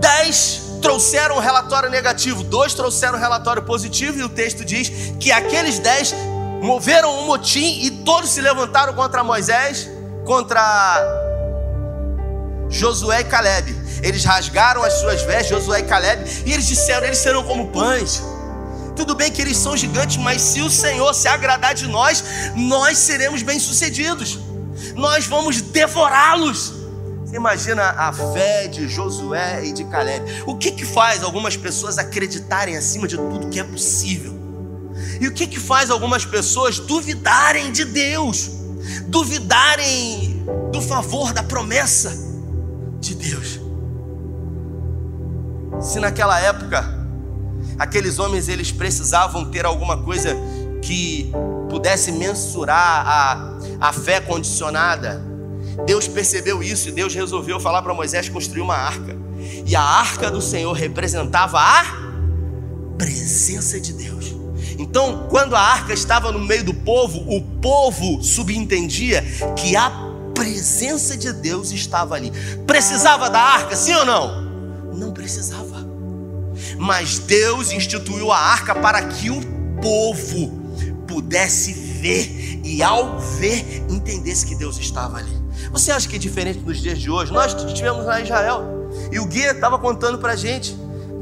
dez 0.00 0.62
trouxeram 0.80 1.36
um 1.36 1.40
relatório 1.40 1.90
negativo, 1.90 2.44
dois 2.44 2.72
trouxeram 2.72 3.16
um 3.16 3.20
relatório 3.20 3.62
positivo, 3.62 4.20
e 4.20 4.22
o 4.22 4.28
texto 4.28 4.64
diz 4.64 4.92
que 5.18 5.32
aqueles 5.32 5.80
dez 5.80 6.14
moveram 6.62 7.22
um 7.22 7.26
motim 7.26 7.80
e 7.82 7.90
todos 7.90 8.30
se 8.30 8.40
levantaram 8.40 8.94
contra 8.94 9.24
Moisés, 9.24 9.90
contra 10.24 11.02
Josué 12.70 13.22
e 13.22 13.24
Caleb. 13.24 13.83
Eles 14.04 14.22
rasgaram 14.22 14.84
as 14.84 14.92
suas 15.00 15.22
vestes, 15.22 15.48
Josué 15.48 15.80
e 15.80 15.84
Caleb, 15.84 16.22
e 16.44 16.52
eles 16.52 16.66
disseram: 16.66 17.06
Eles 17.06 17.18
serão 17.18 17.42
como 17.42 17.68
pães. 17.68 18.22
Tudo 18.94 19.14
bem 19.14 19.32
que 19.32 19.40
eles 19.40 19.56
são 19.56 19.74
gigantes, 19.74 20.18
mas 20.18 20.42
se 20.42 20.60
o 20.60 20.70
Senhor 20.70 21.12
se 21.14 21.26
agradar 21.26 21.74
de 21.74 21.88
nós, 21.88 22.22
nós 22.54 22.98
seremos 22.98 23.42
bem-sucedidos. 23.42 24.38
Nós 24.94 25.26
vamos 25.26 25.62
devorá-los. 25.62 26.74
Você 27.24 27.36
imagina 27.36 27.82
a 27.82 28.12
fé 28.12 28.68
de 28.68 28.88
Josué 28.88 29.64
e 29.64 29.72
de 29.72 29.84
Caleb. 29.84 30.44
O 30.46 30.54
que 30.54 30.70
que 30.70 30.84
faz 30.84 31.22
algumas 31.22 31.56
pessoas 31.56 31.96
acreditarem 31.96 32.76
acima 32.76 33.08
de 33.08 33.16
tudo 33.16 33.48
que 33.48 33.58
é 33.58 33.64
possível? 33.64 34.34
E 35.18 35.26
o 35.26 35.32
que 35.32 35.46
que 35.46 35.58
faz 35.58 35.90
algumas 35.90 36.26
pessoas 36.26 36.78
duvidarem 36.78 37.72
de 37.72 37.86
Deus? 37.86 38.50
Duvidarem 39.06 40.44
do 40.70 40.82
favor 40.82 41.32
da 41.32 41.42
promessa 41.42 42.14
de 43.00 43.14
Deus? 43.14 43.63
Se 45.84 46.00
naquela 46.00 46.40
época 46.40 46.82
aqueles 47.78 48.18
homens 48.18 48.48
eles 48.48 48.72
precisavam 48.72 49.44
ter 49.44 49.66
alguma 49.66 49.98
coisa 49.98 50.34
que 50.80 51.30
pudesse 51.68 52.10
mensurar 52.10 53.06
a, 53.06 53.88
a 53.88 53.92
fé 53.92 54.20
condicionada. 54.20 55.22
Deus 55.86 56.08
percebeu 56.08 56.62
isso 56.62 56.88
e 56.88 56.92
Deus 56.92 57.14
resolveu 57.14 57.60
falar 57.60 57.82
para 57.82 57.92
Moisés 57.92 58.28
construir 58.28 58.62
uma 58.62 58.76
arca. 58.76 59.16
E 59.66 59.76
a 59.76 59.82
arca 59.82 60.30
do 60.30 60.40
Senhor 60.40 60.72
representava 60.72 61.58
a 61.58 61.84
presença 62.96 63.78
de 63.78 63.92
Deus. 63.92 64.34
Então, 64.78 65.26
quando 65.28 65.54
a 65.54 65.60
arca 65.60 65.92
estava 65.92 66.32
no 66.32 66.38
meio 66.38 66.64
do 66.64 66.74
povo, 66.74 67.18
o 67.28 67.42
povo 67.60 68.22
subentendia 68.22 69.22
que 69.56 69.76
a 69.76 69.92
presença 70.34 71.16
de 71.16 71.32
Deus 71.32 71.72
estava 71.72 72.14
ali. 72.14 72.32
Precisava 72.66 73.28
da 73.28 73.40
arca, 73.40 73.76
sim 73.76 73.94
ou 73.94 74.04
não? 74.04 74.44
Não 74.94 75.12
precisava. 75.12 75.73
Mas 76.78 77.18
Deus 77.18 77.72
instituiu 77.72 78.32
a 78.32 78.38
arca 78.38 78.74
para 78.74 79.02
que 79.02 79.30
o 79.30 79.40
povo 79.80 80.62
pudesse 81.06 81.72
ver 81.72 82.60
e 82.64 82.82
ao 82.82 83.18
ver 83.18 83.84
entendesse 83.88 84.46
que 84.46 84.54
Deus 84.54 84.78
estava 84.78 85.18
ali. 85.18 85.44
Você 85.70 85.92
acha 85.92 86.08
que 86.08 86.16
é 86.16 86.18
diferente 86.18 86.60
dos 86.60 86.80
dias 86.80 86.98
de 86.98 87.10
hoje? 87.10 87.32
Nós 87.32 87.52
estivemos 87.52 88.04
lá 88.04 88.20
em 88.20 88.24
Israel 88.24 88.90
e 89.10 89.18
o 89.18 89.26
guia 89.26 89.52
estava 89.52 89.78
contando 89.78 90.18
para 90.18 90.36
gente. 90.36 90.76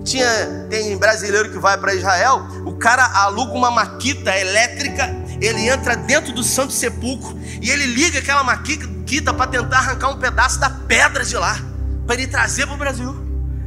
Tinha 0.05 0.67
tem 0.69 0.97
brasileiro 0.97 1.51
que 1.51 1.59
vai 1.59 1.79
para 1.79 1.95
Israel, 1.95 2.45
o 2.67 2.73
cara 2.73 3.07
aluga 3.23 3.53
uma 3.53 3.71
maquita 3.71 4.37
elétrica, 4.37 5.15
ele 5.41 5.69
entra 5.69 5.97
dentro 5.97 6.33
do 6.33 6.43
Santo 6.43 6.73
Sepulcro 6.73 7.39
e 7.61 7.71
ele 7.71 7.87
liga 7.87 8.19
aquela 8.19 8.43
maquita 8.43 9.33
para 9.33 9.47
tentar 9.47 9.79
arrancar 9.79 10.11
um 10.11 10.19
pedaço 10.19 10.59
da 10.59 10.71
pedra 10.71 11.25
de 11.25 11.37
lá 11.37 11.57
para 12.05 12.17
ele 12.17 12.27
trazer 12.27 12.67
para 12.67 12.75
o 12.75 12.79
Brasil. 12.79 13.15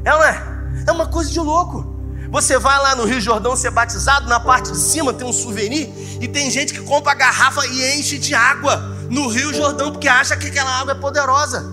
É, 0.03 0.09
não 0.09 0.23
é? 0.23 0.54
É 0.87 0.91
uma 0.91 1.07
coisa 1.07 1.31
de 1.31 1.39
louco. 1.39 1.95
Você 2.29 2.57
vai 2.59 2.77
lá 2.79 2.95
no 2.95 3.05
Rio 3.05 3.21
Jordão 3.21 3.55
ser 3.55 3.71
batizado, 3.71 4.27
na 4.27 4.39
parte 4.39 4.71
de 4.71 4.77
cima 4.77 5.13
tem 5.13 5.25
um 5.25 5.31
souvenir, 5.31 5.89
e 6.19 6.27
tem 6.27 6.51
gente 6.51 6.73
que 6.73 6.81
compra 6.81 7.13
a 7.13 7.15
garrafa 7.15 7.65
e 7.65 7.97
enche 7.97 8.17
de 8.17 8.33
água 8.33 8.77
no 9.09 9.29
Rio 9.29 9.53
Jordão, 9.53 9.91
porque 9.91 10.07
acha 10.07 10.35
que 10.35 10.47
aquela 10.47 10.69
água 10.81 10.91
é 10.93 10.95
poderosa. 10.95 11.65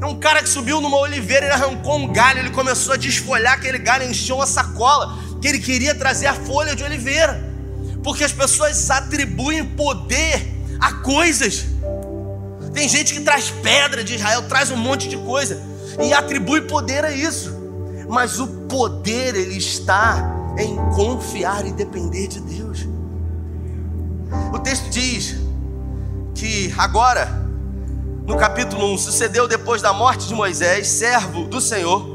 É 0.00 0.06
um 0.06 0.18
cara 0.18 0.42
que 0.42 0.48
subiu 0.48 0.80
numa 0.80 0.98
oliveira, 0.98 1.46
ele 1.46 1.54
arrancou 1.54 1.96
um 1.96 2.12
galho, 2.12 2.40
ele 2.40 2.50
começou 2.50 2.94
a 2.94 2.96
desfolhar 2.96 3.54
aquele 3.54 3.78
galho, 3.78 4.04
encheu 4.04 4.36
uma 4.36 4.46
sacola, 4.46 5.16
que 5.40 5.46
ele 5.46 5.60
queria 5.60 5.94
trazer 5.94 6.26
a 6.26 6.34
folha 6.34 6.74
de 6.74 6.82
oliveira. 6.82 7.52
Porque 8.02 8.24
as 8.24 8.32
pessoas 8.32 8.90
atribuem 8.90 9.64
poder 9.64 10.44
a 10.80 10.92
coisas. 10.94 11.66
Tem 12.72 12.88
gente 12.88 13.14
que 13.14 13.20
traz 13.20 13.50
pedra 13.50 14.02
de 14.02 14.16
Israel, 14.16 14.42
traz 14.42 14.70
um 14.70 14.76
monte 14.76 15.08
de 15.08 15.16
coisa 15.18 15.62
e 16.02 16.12
atribui 16.12 16.62
poder 16.62 17.04
a 17.04 17.12
isso 17.12 17.53
mas 18.14 18.38
o 18.38 18.46
poder 18.46 19.34
ele 19.34 19.58
está 19.58 20.54
em 20.56 20.76
confiar 20.94 21.66
e 21.66 21.72
depender 21.72 22.28
de 22.28 22.40
Deus. 22.40 22.86
O 24.52 24.58
texto 24.60 24.88
diz 24.88 25.34
que 26.32 26.72
agora, 26.78 27.26
no 28.24 28.36
capítulo 28.36 28.92
1, 28.94 28.98
sucedeu 28.98 29.48
depois 29.48 29.82
da 29.82 29.92
morte 29.92 30.28
de 30.28 30.34
Moisés, 30.34 30.86
servo 30.86 31.44
do 31.46 31.60
Senhor, 31.60 32.06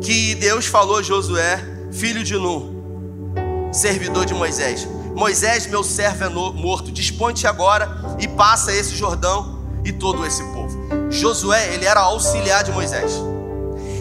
que 0.00 0.34
Deus 0.36 0.64
falou 0.64 0.98
a 0.98 1.02
Josué, 1.02 1.62
filho 1.92 2.24
de 2.24 2.34
Nun, 2.34 3.70
servidor 3.70 4.24
de 4.24 4.32
Moisés: 4.32 4.88
Moisés, 5.14 5.66
meu 5.66 5.84
servo 5.84 6.24
é 6.24 6.28
morto, 6.30 6.90
dispõe-te 6.90 7.46
agora 7.46 8.16
e 8.18 8.26
passa 8.26 8.72
esse 8.72 8.96
Jordão 8.96 9.62
e 9.84 9.92
todo 9.92 10.24
esse 10.24 10.42
povo. 10.42 10.74
Josué, 11.10 11.74
ele 11.74 11.84
era 11.84 12.00
auxiliar 12.00 12.64
de 12.64 12.72
Moisés. 12.72 13.35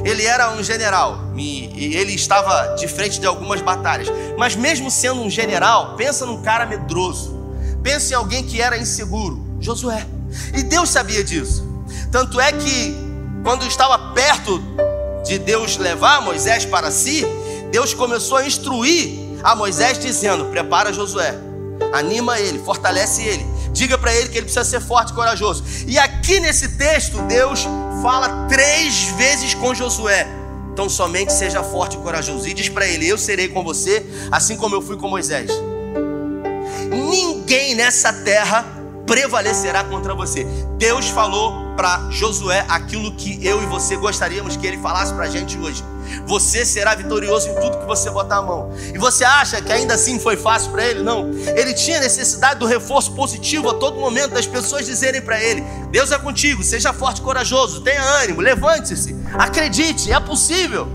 Ele 0.05 0.23
era 0.23 0.51
um 0.51 0.61
general 0.61 1.19
e 1.35 1.95
ele 1.95 2.13
estava 2.13 2.75
de 2.75 2.87
frente 2.87 3.19
de 3.19 3.25
algumas 3.25 3.59
batalhas. 3.59 4.07
Mas 4.37 4.55
mesmo 4.55 4.91
sendo 4.91 5.21
um 5.21 5.29
general, 5.29 5.95
pensa 5.95 6.27
num 6.27 6.43
cara 6.43 6.63
medroso. 6.63 7.35
Pensa 7.81 8.13
em 8.13 8.15
alguém 8.15 8.43
que 8.43 8.61
era 8.61 8.77
inseguro, 8.77 9.43
Josué. 9.59 10.05
E 10.53 10.61
Deus 10.61 10.89
sabia 10.89 11.23
disso. 11.23 11.65
Tanto 12.11 12.39
é 12.39 12.51
que 12.51 12.95
quando 13.43 13.65
estava 13.65 14.13
perto 14.13 14.61
de 15.25 15.39
Deus 15.39 15.77
levar 15.77 16.21
Moisés 16.21 16.65
para 16.65 16.91
si, 16.91 17.25
Deus 17.71 17.95
começou 17.95 18.37
a 18.37 18.45
instruir 18.45 19.39
a 19.43 19.55
Moisés 19.55 19.97
dizendo: 19.97 20.45
"Prepara 20.45 20.93
Josué, 20.93 21.35
anima 21.91 22.39
ele, 22.39 22.59
fortalece 22.59 23.23
ele, 23.23 23.45
diga 23.75 23.97
para 23.97 24.11
ele 24.15 24.29
que 24.29 24.37
ele 24.37 24.45
precisa 24.45 24.65
ser 24.65 24.79
forte 24.79 25.11
e 25.11 25.13
corajoso". 25.13 25.63
E 25.85 25.99
aqui 25.99 26.39
nesse 26.39 26.69
texto, 26.69 27.21
Deus 27.23 27.67
fala 28.01 28.47
três 28.47 29.09
vezes 29.17 29.53
com 29.53 29.75
Josué. 29.75 30.25
Então 30.71 30.89
somente 30.89 31.31
seja 31.31 31.63
forte 31.63 31.95
e 31.95 31.99
corajoso. 31.99 32.47
E 32.47 32.53
diz 32.53 32.69
para 32.69 32.87
ele: 32.87 33.07
Eu 33.07 33.17
serei 33.17 33.47
com 33.47 33.63
você, 33.63 34.05
assim 34.31 34.57
como 34.57 34.75
eu 34.75 34.81
fui 34.81 34.97
com 34.97 35.07
Moisés. 35.07 35.51
Ninguém 36.89 37.75
nessa 37.75 38.11
terra 38.11 38.65
prevalecerá 39.05 39.83
contra 39.83 40.13
você. 40.13 40.45
Deus 40.77 41.09
falou 41.09 41.65
para 41.75 42.09
Josué 42.09 42.65
aquilo 42.67 43.11
que 43.15 43.45
eu 43.45 43.61
e 43.61 43.65
você 43.65 43.95
gostaríamos 43.95 44.55
que 44.55 44.65
ele 44.65 44.77
falasse 44.77 45.13
para 45.13 45.25
a 45.25 45.29
gente 45.29 45.57
hoje. 45.57 45.83
Você 46.25 46.65
será 46.65 46.95
vitorioso 46.95 47.49
em 47.49 47.55
tudo 47.55 47.79
que 47.79 47.85
você 47.85 48.09
botar 48.09 48.37
a 48.37 48.41
mão. 48.41 48.71
E 48.93 48.97
você 48.97 49.23
acha 49.23 49.61
que 49.61 49.71
ainda 49.71 49.95
assim 49.95 50.19
foi 50.19 50.37
fácil 50.37 50.71
para 50.71 50.85
ele? 50.85 51.03
Não. 51.03 51.31
Ele 51.55 51.73
tinha 51.73 51.99
necessidade 51.99 52.59
do 52.59 52.65
reforço 52.65 53.11
positivo 53.13 53.69
a 53.69 53.73
todo 53.73 53.99
momento 53.99 54.31
das 54.31 54.47
pessoas 54.47 54.85
dizerem 54.85 55.21
para 55.21 55.41
ele: 55.43 55.63
Deus 55.91 56.11
é 56.11 56.17
contigo, 56.17 56.63
seja 56.63 56.93
forte 56.93 57.19
e 57.19 57.21
corajoso, 57.21 57.81
tenha 57.81 58.01
ânimo, 58.01 58.41
levante-se, 58.41 59.15
acredite, 59.33 60.11
é 60.11 60.19
possível. 60.19 60.87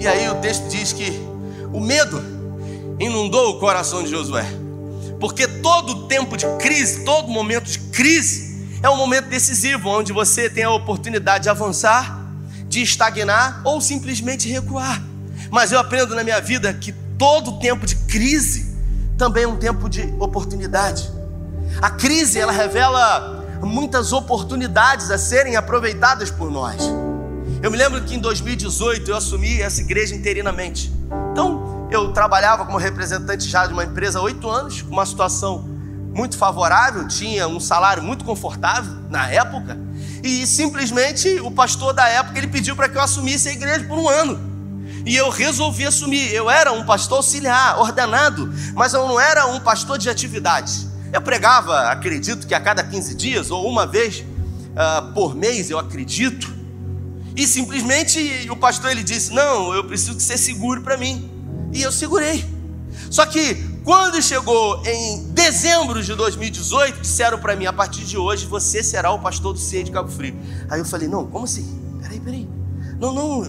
E 0.00 0.06
aí 0.06 0.28
o 0.28 0.34
texto 0.36 0.66
diz 0.68 0.92
que 0.92 1.10
o 1.72 1.80
medo 1.80 2.22
inundou 2.98 3.50
o 3.50 3.60
coração 3.60 4.02
de 4.02 4.10
Josué. 4.10 4.63
Todo 5.64 6.06
tempo 6.06 6.36
de 6.36 6.46
crise, 6.58 7.04
todo 7.04 7.26
momento 7.26 7.64
de 7.64 7.78
crise, 7.78 8.78
é 8.82 8.90
um 8.90 8.96
momento 8.96 9.28
decisivo 9.28 9.88
onde 9.88 10.12
você 10.12 10.48
tem 10.50 10.62
a 10.62 10.70
oportunidade 10.70 11.44
de 11.44 11.48
avançar 11.48 12.22
de 12.74 12.82
estagnar 12.82 13.62
ou 13.64 13.80
simplesmente 13.80 14.48
recuar. 14.48 15.00
Mas 15.48 15.70
eu 15.70 15.78
aprendo 15.78 16.14
na 16.14 16.24
minha 16.24 16.40
vida 16.40 16.74
que 16.74 16.92
todo 17.16 17.60
tempo 17.60 17.86
de 17.86 17.94
crise 17.94 18.74
também 19.16 19.44
é 19.44 19.48
um 19.48 19.56
tempo 19.56 19.88
de 19.88 20.02
oportunidade. 20.18 21.08
A 21.80 21.90
crise 21.90 22.38
ela 22.38 22.52
revela 22.52 23.44
muitas 23.62 24.12
oportunidades 24.12 25.10
a 25.10 25.16
serem 25.16 25.54
aproveitadas 25.54 26.30
por 26.30 26.50
nós. 26.50 26.82
Eu 27.62 27.70
me 27.70 27.78
lembro 27.78 28.02
que 28.02 28.14
em 28.14 28.18
2018 28.18 29.10
eu 29.10 29.16
assumi 29.16 29.62
essa 29.62 29.80
igreja 29.80 30.14
interinamente. 30.14 30.92
Então 31.32 31.63
eu 31.94 32.12
trabalhava 32.12 32.64
como 32.64 32.76
representante 32.76 33.48
já 33.48 33.66
de 33.66 33.72
uma 33.72 33.84
empresa 33.84 34.18
há 34.18 34.22
oito 34.22 34.48
anos, 34.50 34.82
com 34.82 34.90
uma 34.90 35.06
situação 35.06 35.64
muito 36.12 36.36
favorável, 36.36 37.06
tinha 37.06 37.46
um 37.46 37.60
salário 37.60 38.02
muito 38.02 38.24
confortável 38.24 38.92
na 39.08 39.28
época. 39.30 39.78
E 40.22 40.46
simplesmente 40.46 41.40
o 41.40 41.50
pastor 41.50 41.92
da 41.92 42.08
época 42.08 42.38
ele 42.38 42.48
pediu 42.48 42.74
para 42.74 42.88
que 42.88 42.96
eu 42.96 43.00
assumisse 43.02 43.48
a 43.48 43.52
igreja 43.52 43.84
por 43.84 43.98
um 43.98 44.08
ano. 44.08 44.40
E 45.06 45.16
eu 45.16 45.28
resolvi 45.28 45.86
assumir. 45.86 46.32
Eu 46.32 46.48
era 46.48 46.72
um 46.72 46.84
pastor 46.84 47.18
auxiliar, 47.18 47.78
ordenado, 47.78 48.52
mas 48.74 48.94
eu 48.94 49.06
não 49.06 49.20
era 49.20 49.46
um 49.46 49.60
pastor 49.60 49.98
de 49.98 50.08
atividade. 50.08 50.88
Eu 51.12 51.20
pregava, 51.20 51.90
acredito 51.90 52.46
que 52.46 52.54
a 52.54 52.60
cada 52.60 52.82
15 52.82 53.14
dias 53.14 53.50
ou 53.50 53.68
uma 53.68 53.86
vez 53.86 54.20
uh, 54.20 55.12
por 55.12 55.34
mês, 55.34 55.70
eu 55.70 55.78
acredito. 55.78 56.52
E 57.36 57.46
simplesmente 57.46 58.48
o 58.50 58.56
pastor 58.56 58.90
ele 58.90 59.02
disse: 59.02 59.32
Não, 59.32 59.74
eu 59.74 59.84
preciso 59.84 60.16
que 60.16 60.22
você 60.22 60.38
segure 60.38 60.80
para 60.80 60.96
mim. 60.96 61.33
E 61.74 61.82
eu 61.82 61.92
segurei. 61.92 62.44
Só 63.10 63.26
que 63.26 63.54
quando 63.84 64.22
chegou 64.22 64.82
em 64.86 65.30
dezembro 65.32 66.02
de 66.02 66.14
2018, 66.14 67.00
disseram 67.00 67.38
para 67.38 67.54
mim: 67.56 67.66
a 67.66 67.72
partir 67.72 68.04
de 68.04 68.16
hoje 68.16 68.46
você 68.46 68.82
será 68.82 69.10
o 69.10 69.18
pastor 69.18 69.52
do 69.52 69.58
CIE 69.58 69.82
de 69.82 69.90
Cabo 69.90 70.10
Frio. 70.10 70.34
Aí 70.70 70.78
eu 70.78 70.84
falei: 70.84 71.08
não, 71.08 71.26
como 71.26 71.44
assim? 71.44 71.98
Peraí, 72.00 72.20
peraí. 72.20 72.48
Não, 72.98 73.12
não, 73.12 73.48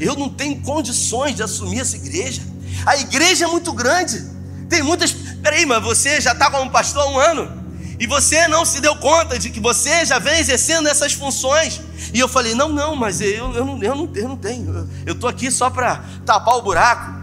eu 0.00 0.14
não 0.14 0.28
tenho 0.28 0.60
condições 0.62 1.34
de 1.34 1.42
assumir 1.42 1.80
essa 1.80 1.96
igreja. 1.96 2.40
A 2.86 2.96
igreja 2.96 3.44
é 3.44 3.48
muito 3.48 3.72
grande. 3.72 4.24
Tem 4.68 4.82
muitas. 4.82 5.12
Peraí, 5.42 5.66
mas 5.66 5.82
você 5.82 6.20
já 6.20 6.32
está 6.32 6.50
como 6.50 6.70
pastor 6.70 7.02
há 7.02 7.10
um 7.10 7.18
ano. 7.18 7.66
E 7.98 8.06
você 8.06 8.46
não 8.46 8.64
se 8.64 8.80
deu 8.80 8.94
conta 8.96 9.38
de 9.38 9.50
que 9.50 9.58
você 9.58 10.04
já 10.04 10.18
vem 10.18 10.38
exercendo 10.38 10.88
essas 10.88 11.12
funções. 11.12 11.80
E 12.14 12.20
eu 12.20 12.28
falei: 12.28 12.54
não, 12.54 12.68
não, 12.68 12.94
mas 12.94 13.20
eu, 13.20 13.52
eu, 13.54 13.64
não, 13.64 13.82
eu, 13.82 13.94
não, 13.94 14.10
eu 14.14 14.28
não 14.28 14.36
tenho. 14.36 14.88
Eu 15.04 15.14
estou 15.14 15.28
aqui 15.28 15.50
só 15.50 15.68
para 15.68 16.04
tapar 16.24 16.56
o 16.56 16.62
buraco. 16.62 17.15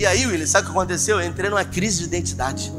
E 0.00 0.06
aí, 0.06 0.26
William, 0.26 0.46
sabe 0.46 0.66
o 0.66 0.72
que 0.72 0.78
aconteceu? 0.78 1.20
Eu 1.20 1.28
entrei 1.28 1.50
numa 1.50 1.62
crise 1.62 1.98
de 1.98 2.04
identidade. 2.04 2.72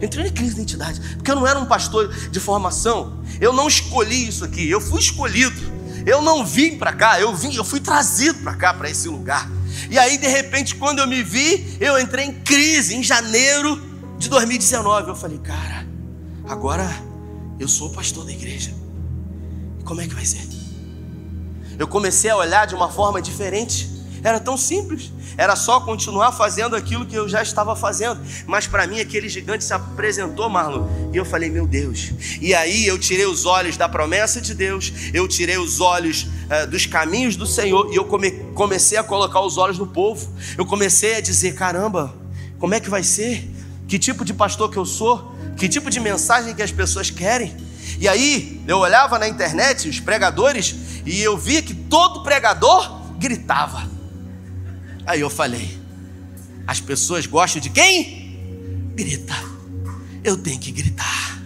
Entrei 0.00 0.28
em 0.28 0.32
crise 0.32 0.54
de 0.54 0.62
identidade, 0.62 0.98
porque 1.16 1.30
eu 1.30 1.36
não 1.36 1.46
era 1.46 1.58
um 1.58 1.66
pastor 1.66 2.08
de 2.08 2.40
formação. 2.40 3.22
Eu 3.38 3.52
não 3.52 3.68
escolhi 3.68 4.28
isso 4.28 4.46
aqui, 4.46 4.70
eu 4.70 4.80
fui 4.80 4.98
escolhido. 4.98 5.60
Eu 6.06 6.22
não 6.22 6.42
vim 6.42 6.78
para 6.78 6.90
cá, 6.94 7.20
eu 7.20 7.36
vim, 7.36 7.54
eu 7.54 7.64
fui 7.64 7.80
trazido 7.80 8.38
para 8.38 8.54
cá, 8.54 8.72
para 8.72 8.88
esse 8.88 9.06
lugar. 9.08 9.46
E 9.90 9.98
aí, 9.98 10.16
de 10.16 10.26
repente, 10.26 10.74
quando 10.76 11.00
eu 11.00 11.06
me 11.06 11.22
vi, 11.22 11.76
eu 11.78 11.98
entrei 11.98 12.24
em 12.24 12.32
crise 12.32 12.94
em 12.94 13.02
janeiro 13.02 13.78
de 14.18 14.30
2019. 14.30 15.10
Eu 15.10 15.16
falei, 15.16 15.36
cara, 15.40 15.86
agora 16.48 16.88
eu 17.60 17.68
sou 17.68 17.90
pastor 17.90 18.24
da 18.24 18.32
igreja. 18.32 18.72
Como 19.84 20.00
é 20.00 20.06
que 20.06 20.14
vai 20.14 20.24
ser? 20.24 20.48
Eu 21.78 21.86
comecei 21.86 22.30
a 22.30 22.36
olhar 22.38 22.66
de 22.66 22.74
uma 22.74 22.90
forma 22.90 23.20
diferente. 23.20 23.93
Era 24.24 24.40
tão 24.40 24.56
simples. 24.56 25.12
Era 25.36 25.54
só 25.54 25.80
continuar 25.80 26.32
fazendo 26.32 26.74
aquilo 26.74 27.04
que 27.04 27.14
eu 27.14 27.28
já 27.28 27.42
estava 27.42 27.76
fazendo. 27.76 28.18
Mas 28.46 28.66
para 28.66 28.86
mim 28.86 28.98
aquele 28.98 29.28
gigante 29.28 29.62
se 29.62 29.74
apresentou, 29.74 30.48
Marlon. 30.48 30.88
E 31.12 31.16
eu 31.18 31.26
falei, 31.26 31.50
meu 31.50 31.66
Deus. 31.66 32.10
E 32.40 32.54
aí 32.54 32.86
eu 32.86 32.98
tirei 32.98 33.26
os 33.26 33.44
olhos 33.44 33.76
da 33.76 33.86
promessa 33.86 34.40
de 34.40 34.54
Deus. 34.54 34.90
Eu 35.12 35.28
tirei 35.28 35.58
os 35.58 35.78
olhos 35.78 36.22
uh, 36.22 36.66
dos 36.70 36.86
caminhos 36.86 37.36
do 37.36 37.46
Senhor. 37.46 37.92
E 37.92 37.96
eu 37.96 38.06
come, 38.06 38.30
comecei 38.54 38.96
a 38.96 39.04
colocar 39.04 39.40
os 39.40 39.58
olhos 39.58 39.78
no 39.78 39.86
povo. 39.86 40.26
Eu 40.56 40.64
comecei 40.64 41.16
a 41.16 41.20
dizer, 41.20 41.54
caramba, 41.54 42.14
como 42.58 42.74
é 42.74 42.80
que 42.80 42.88
vai 42.88 43.02
ser? 43.02 43.46
Que 43.86 43.98
tipo 43.98 44.24
de 44.24 44.32
pastor 44.32 44.70
que 44.70 44.78
eu 44.78 44.86
sou? 44.86 45.34
Que 45.58 45.68
tipo 45.68 45.90
de 45.90 46.00
mensagem 46.00 46.54
que 46.54 46.62
as 46.62 46.72
pessoas 46.72 47.10
querem? 47.10 47.54
E 48.00 48.08
aí 48.08 48.62
eu 48.66 48.78
olhava 48.78 49.18
na 49.18 49.28
internet 49.28 49.86
os 49.86 50.00
pregadores 50.00 50.74
e 51.04 51.20
eu 51.20 51.36
via 51.36 51.60
que 51.60 51.74
todo 51.74 52.22
pregador 52.22 53.02
gritava. 53.18 53.93
Aí 55.06 55.20
eu 55.20 55.30
falei: 55.30 55.78
as 56.66 56.80
pessoas 56.80 57.26
gostam 57.26 57.60
de 57.60 57.70
quem? 57.70 58.92
Grita. 58.94 59.34
Eu 60.22 60.36
tenho 60.36 60.58
que 60.58 60.70
gritar. 60.70 61.42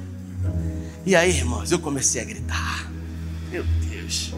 E 1.04 1.16
aí, 1.16 1.30
irmãos, 1.30 1.72
eu 1.72 1.78
comecei 1.78 2.20
a 2.20 2.24
gritar. 2.24 2.90
Meu 3.50 3.64
Deus. 3.90 4.34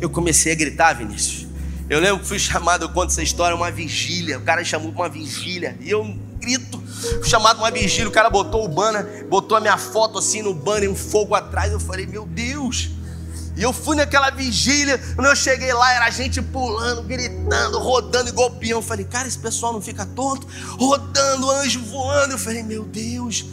Eu 0.00 0.10
comecei 0.10 0.52
a 0.52 0.54
gritar, 0.54 0.92
Vinícius. 0.92 1.46
Eu 1.88 2.00
lembro 2.00 2.20
que 2.20 2.26
fui 2.26 2.38
chamado, 2.38 2.84
eu 2.84 2.88
conto 2.88 3.10
essa 3.10 3.22
história, 3.22 3.56
uma 3.56 3.70
vigília. 3.70 4.38
O 4.38 4.42
cara 4.42 4.64
chamou 4.64 4.92
para 4.92 5.02
uma 5.02 5.08
vigília. 5.08 5.76
E 5.80 5.90
eu 5.90 6.04
grito, 6.38 6.82
fui 7.20 7.28
chamado 7.28 7.58
uma 7.58 7.70
vigília. 7.70 8.08
O 8.08 8.12
cara 8.12 8.28
botou 8.28 8.64
o 8.64 8.68
banner, 8.68 9.26
botou 9.28 9.56
a 9.56 9.60
minha 9.60 9.78
foto 9.78 10.18
assim 10.18 10.42
no 10.42 10.52
banner, 10.52 10.90
um 10.90 10.94
fogo 10.94 11.34
atrás. 11.34 11.72
Eu 11.72 11.80
falei, 11.80 12.06
meu 12.06 12.26
Deus. 12.26 12.90
E 13.56 13.62
eu 13.62 13.72
fui 13.72 13.96
naquela 13.96 14.28
vigília, 14.28 14.98
quando 15.14 15.28
eu 15.28 15.34
cheguei 15.34 15.72
lá, 15.72 15.90
era 15.94 16.10
gente 16.10 16.42
pulando, 16.42 17.02
gritando, 17.02 17.78
rodando 17.78 18.28
igual 18.28 18.50
peão. 18.50 18.80
Eu 18.80 18.82
falei, 18.82 19.06
cara, 19.06 19.26
esse 19.26 19.38
pessoal 19.38 19.72
não 19.72 19.80
fica 19.80 20.04
tonto? 20.04 20.46
Rodando, 20.78 21.50
anjo 21.50 21.82
voando. 21.86 22.32
Eu 22.32 22.38
falei, 22.38 22.62
meu 22.62 22.84
Deus, 22.84 23.46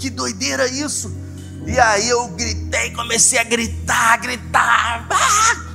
que 0.00 0.10
doideira 0.10 0.66
isso. 0.66 1.14
E 1.64 1.78
aí 1.78 2.08
eu 2.08 2.26
gritei, 2.28 2.90
comecei 2.90 3.38
a 3.38 3.44
gritar, 3.44 4.16
gritar. 4.16 5.06
Ah! 5.10 5.66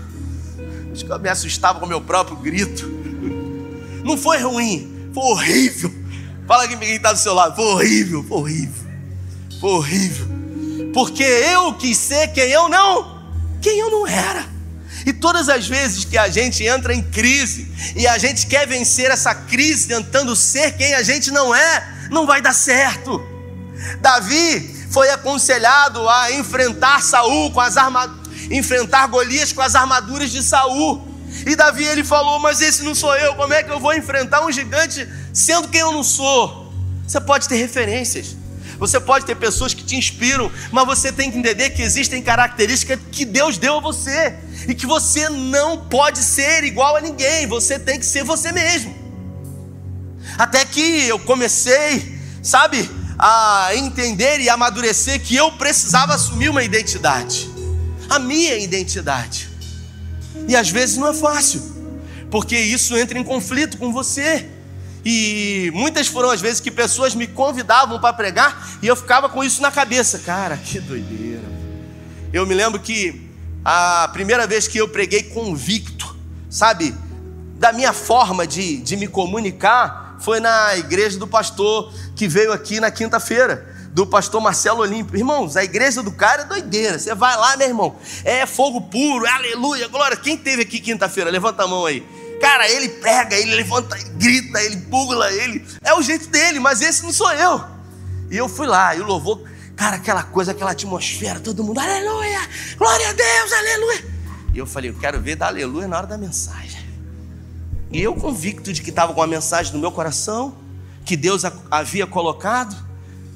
Acho 0.92 1.06
que 1.06 1.12
eu 1.12 1.20
me 1.20 1.30
assustava 1.30 1.80
com 1.80 1.86
o 1.86 1.90
meu 1.90 2.02
próprio 2.02 2.36
grito. 2.36 2.86
Não 4.04 4.18
foi 4.18 4.40
ruim, 4.40 5.10
foi 5.14 5.24
horrível. 5.24 5.94
Fala 6.46 6.66
aqui 6.66 6.76
quem 6.76 6.96
está 6.96 7.14
do 7.14 7.20
seu 7.20 7.34
lado, 7.34 7.56
foi 7.56 7.66
horrível, 7.66 8.26
foi 8.28 8.38
horrível, 8.38 8.84
foi 9.62 9.70
horrível. 9.70 10.28
Porque 10.94 11.24
eu 11.24 11.74
quis 11.76 11.98
ser 11.98 12.28
quem 12.34 12.50
eu 12.52 12.68
não 12.68 13.21
quem 13.62 13.80
eu 13.80 13.92
não 13.92 14.08
era. 14.08 14.46
E 15.06 15.14
todas 15.14 15.50
as 15.50 15.68
vezes 15.68 16.06
que 16.06 16.18
a 16.18 16.30
gente 16.30 16.64
entra 16.64 16.94
em 16.94 17.02
crise 17.02 17.72
e 17.96 18.08
a 18.08 18.18
gente 18.18 18.46
quer 18.46 18.68
vencer 18.68 19.10
essa 19.10 19.34
crise 19.34 19.88
tentando 19.88 20.36
ser 20.36 20.74
quem 20.74 20.94
a 20.94 21.02
gente 21.02 21.32
não 21.32 21.56
é, 21.56 22.08
não 22.10 22.26
vai 22.28 22.42
dar 22.42 22.54
certo. 22.54 23.22
Davi 24.00 24.88
foi 24.92 25.10
aconselhado 25.10 26.08
a 26.08 26.32
enfrentar 26.34 27.02
Saul 27.02 27.52
com 27.52 27.60
as 27.60 27.78
armaduras, 27.78 28.22
enfrentar 28.52 29.08
Golias 29.08 29.54
com 29.54 29.62
as 29.62 29.74
armaduras 29.74 30.30
de 30.30 30.44
Saul. 30.44 31.08
E 31.46 31.56
Davi 31.56 31.86
ele 31.86 32.04
falou: 32.04 32.40
"Mas 32.40 32.62
esse 32.62 32.84
não 32.84 32.94
sou 32.94 33.16
eu, 33.16 33.34
como 33.36 33.54
é 33.54 33.64
que 33.64 33.72
eu 33.72 33.80
vou 33.80 33.94
enfrentar 33.96 34.46
um 34.46 34.52
gigante 34.52 35.08
sendo 35.34 35.70
quem 35.70 35.82
eu 35.82 35.92
não 35.92 36.04
sou?" 36.04 36.72
Você 37.08 37.20
pode 37.20 37.48
ter 37.48 37.56
referências. 37.56 38.36
Você 38.82 39.00
pode 39.00 39.28
ter 39.28 39.36
pessoas 39.36 39.76
que 39.76 39.84
te 39.84 39.96
inspiram, 39.96 40.52
mas 40.72 40.86
você 40.88 41.12
tem 41.12 41.30
que 41.30 41.38
entender 41.38 41.70
que 41.70 41.84
existem 41.84 42.20
características 42.20 43.00
que 43.12 43.24
Deus 43.24 43.60
deu 43.60 43.78
a 43.78 43.80
você 43.80 44.36
e 44.68 44.74
que 44.74 44.88
você 44.88 45.30
não 45.30 45.86
pode 45.86 46.18
ser 46.18 46.64
igual 46.64 46.96
a 46.96 47.02
ninguém, 47.02 47.46
você 47.46 47.78
tem 47.78 48.00
que 48.00 48.06
ser 48.08 48.24
você 48.24 48.52
mesmo. 48.52 48.92
Até 50.36 50.66
que 50.66 51.08
eu 51.08 51.20
comecei, 51.20 52.20
sabe, 52.42 52.90
a 53.20 53.70
entender 53.76 54.40
e 54.40 54.50
amadurecer 54.50 55.22
que 55.22 55.36
eu 55.36 55.52
precisava 55.52 56.16
assumir 56.16 56.50
uma 56.50 56.64
identidade, 56.64 57.52
a 58.10 58.18
minha 58.18 58.58
identidade. 58.58 59.48
E 60.48 60.56
às 60.56 60.72
vezes 60.72 60.98
não 60.98 61.10
é 61.10 61.14
fácil, 61.14 61.62
porque 62.32 62.58
isso 62.58 62.98
entra 62.98 63.20
em 63.20 63.24
conflito 63.24 63.78
com 63.78 63.94
você. 63.94 64.50
E 65.04 65.72
muitas 65.74 66.08
foram 66.08 66.30
as 66.30 66.42
vezes 66.42 66.60
que 66.60 66.70
pessoas 66.70 67.16
me 67.16 67.28
convidavam 67.28 68.00
para 68.00 68.14
pregar 68.14 68.78
e 68.82 68.88
eu 68.88 68.96
ficava 68.96 69.28
com 69.30 69.44
isso 69.44 69.62
na 69.62 69.72
cabeça. 69.72 70.20
Cara, 70.20 70.58
que 70.58 70.80
doideira. 70.80 71.42
Eu 72.32 72.46
me 72.46 72.54
lembro 72.54 72.80
que 72.80 73.30
a 73.66 74.10
primeira 74.14 74.46
vez 74.46 74.68
que 74.68 74.78
eu 74.78 74.88
preguei 74.88 75.24
convicto, 75.24 76.16
sabe, 76.50 76.96
da 77.58 77.74
minha 77.74 77.94
forma 77.94 78.46
de, 78.46 78.78
de 78.78 78.96
me 78.96 79.08
comunicar, 79.08 80.18
foi 80.20 80.40
na 80.40 80.78
igreja 80.78 81.18
do 81.18 81.28
pastor 81.28 81.92
que 82.16 82.28
veio 82.28 82.54
aqui 82.54 82.80
na 82.80 82.92
quinta-feira 82.92 83.70
do 83.92 84.08
pastor 84.08 84.42
Marcelo 84.42 84.80
Olímpio. 84.82 85.18
Irmãos, 85.18 85.58
a 85.58 85.64
igreja 85.64 86.02
do 86.02 86.12
cara 86.12 86.44
é 86.44 86.46
doideira. 86.46 86.98
Você 86.98 87.14
vai 87.14 87.36
lá, 87.36 87.58
meu 87.58 87.68
irmão, 87.68 87.96
é 88.24 88.46
fogo 88.46 88.82
puro, 88.82 89.26
é 89.26 89.30
aleluia, 89.30 89.88
glória. 89.88 90.16
Quem 90.16 90.38
teve 90.38 90.62
aqui 90.62 90.80
quinta-feira? 90.80 91.30
Levanta 91.30 91.64
a 91.64 91.68
mão 91.68 91.86
aí. 91.86 92.06
Cara, 92.42 92.68
ele 92.68 92.90
pega, 92.90 93.36
ele 93.36 93.54
levanta, 93.54 93.96
ele 93.96 94.10
grita, 94.18 94.60
ele 94.64 94.78
pula, 94.78 95.32
ele. 95.32 95.64
É 95.84 95.94
o 95.94 96.02
jeito 96.02 96.28
dele, 96.28 96.60
mas 96.60 96.82
esse 96.82 97.04
não 97.04 97.14
sou 97.14 97.32
eu. 97.32 97.64
E 98.32 98.36
eu 98.36 98.50
fui 98.50 98.66
lá, 98.66 98.96
e 98.96 99.00
o 99.00 99.06
louvor, 99.06 99.44
cara, 99.76 99.98
aquela 99.98 100.24
coisa, 100.24 100.52
aquela 100.52 100.72
atmosfera, 100.72 101.40
todo 101.40 101.64
mundo, 101.64 101.80
aleluia, 101.80 102.40
glória 102.78 103.10
a 103.10 103.14
Deus, 103.14 103.54
aleluia. 103.54 104.06
E 104.54 104.58
eu 104.58 104.66
falei, 104.66 104.90
eu 104.90 104.96
quero 104.96 105.22
ver 105.22 105.36
dar 105.36 105.48
aleluia 105.48 105.88
na 105.88 105.98
hora 105.98 106.08
da 106.08 106.18
mensagem. 106.18 106.82
E 107.92 108.02
eu 108.02 108.16
convicto 108.16 108.74
de 108.74 108.82
que 108.82 108.90
estava 108.90 109.14
com 109.14 109.22
a 109.22 109.28
mensagem 109.28 109.72
no 109.74 109.80
meu 109.80 109.92
coração, 109.92 110.58
que 111.06 111.16
Deus 111.16 111.44
havia 111.70 112.08
colocado. 112.08 112.76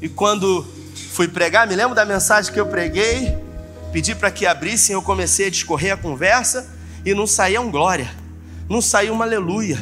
E 0.02 0.10
quando 0.10 0.66
fui 1.12 1.28
pregar, 1.28 1.68
me 1.68 1.76
lembro 1.76 1.94
da 1.94 2.06
mensagem 2.06 2.52
que 2.52 2.60
eu 2.60 2.66
preguei, 2.66 3.38
pedi 3.94 4.16
para 4.16 4.32
que 4.32 4.48
abrissem, 4.48 4.94
eu 4.94 5.02
comecei 5.02 5.48
a 5.48 5.50
discorrer 5.50 5.94
a 5.94 5.98
conversa 5.98 6.74
e 7.06 7.14
não 7.14 7.28
saía 7.28 7.62
um 7.62 7.70
glória 7.70 8.25
não 8.70 8.82
saiu 8.82 9.14
uma 9.14 9.26
aleluia. 9.26 9.78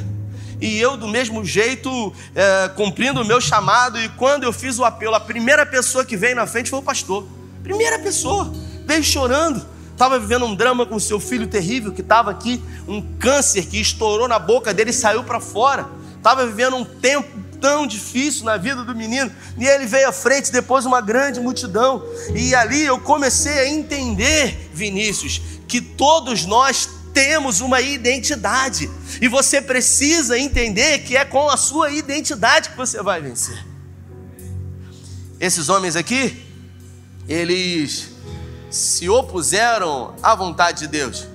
E 0.61 0.79
eu, 0.79 0.95
do 0.95 1.07
mesmo 1.07 1.43
jeito, 1.43 2.13
é, 2.33 2.69
cumprindo 2.69 3.21
o 3.21 3.25
meu 3.25 3.41
chamado, 3.41 3.99
e 3.99 4.07
quando 4.09 4.43
eu 4.43 4.53
fiz 4.53 4.79
o 4.79 4.85
apelo, 4.85 5.13
a 5.15 5.19
primeira 5.19 5.65
pessoa 5.65 6.05
que 6.05 6.15
veio 6.15 6.35
na 6.35 6.47
frente 6.47 6.69
foi 6.69 6.79
o 6.79 6.83
pastor. 6.83 7.27
Primeira 7.61 7.99
pessoa, 7.99 8.51
veio 8.85 9.03
chorando. 9.03 9.65
Estava 9.91 10.17
vivendo 10.17 10.45
um 10.45 10.55
drama 10.55 10.85
com 10.85 10.97
seu 10.99 11.19
filho 11.19 11.47
terrível, 11.47 11.91
que 11.91 12.01
estava 12.01 12.31
aqui, 12.31 12.63
um 12.87 13.01
câncer 13.19 13.65
que 13.65 13.79
estourou 13.79 14.27
na 14.27 14.39
boca 14.39 14.73
dele 14.73 14.89
e 14.89 14.93
saiu 14.93 15.23
para 15.23 15.39
fora. 15.39 15.85
Estava 16.15 16.45
vivendo 16.45 16.77
um 16.77 16.85
tempo 16.85 17.27
tão 17.59 17.85
difícil 17.85 18.43
na 18.43 18.57
vida 18.57 18.83
do 18.83 18.95
menino, 18.95 19.31
e 19.57 19.65
ele 19.65 19.85
veio 19.85 20.09
à 20.09 20.11
frente, 20.11 20.51
depois 20.51 20.85
uma 20.85 20.99
grande 20.99 21.39
multidão. 21.39 22.03
E 22.33 22.55
ali 22.55 22.83
eu 22.83 22.99
comecei 22.99 23.59
a 23.59 23.69
entender, 23.69 24.69
Vinícius, 24.73 25.41
que 25.67 25.79
todos 25.79 26.45
nós 26.45 26.89
temos 27.13 27.61
uma 27.61 27.79
identidade. 27.79 28.89
E 29.21 29.27
você 29.27 29.61
precisa 29.61 30.37
entender 30.37 30.99
que 30.99 31.15
é 31.15 31.23
com 31.23 31.49
a 31.49 31.57
sua 31.57 31.91
identidade 31.91 32.69
que 32.69 32.77
você 32.77 33.01
vai 33.01 33.21
vencer. 33.21 33.63
Esses 35.39 35.69
homens 35.69 35.95
aqui, 35.95 36.45
eles 37.27 38.09
se 38.69 39.07
opuseram 39.07 40.15
à 40.23 40.33
vontade 40.35 40.79
de 40.79 40.87
Deus. 40.87 41.27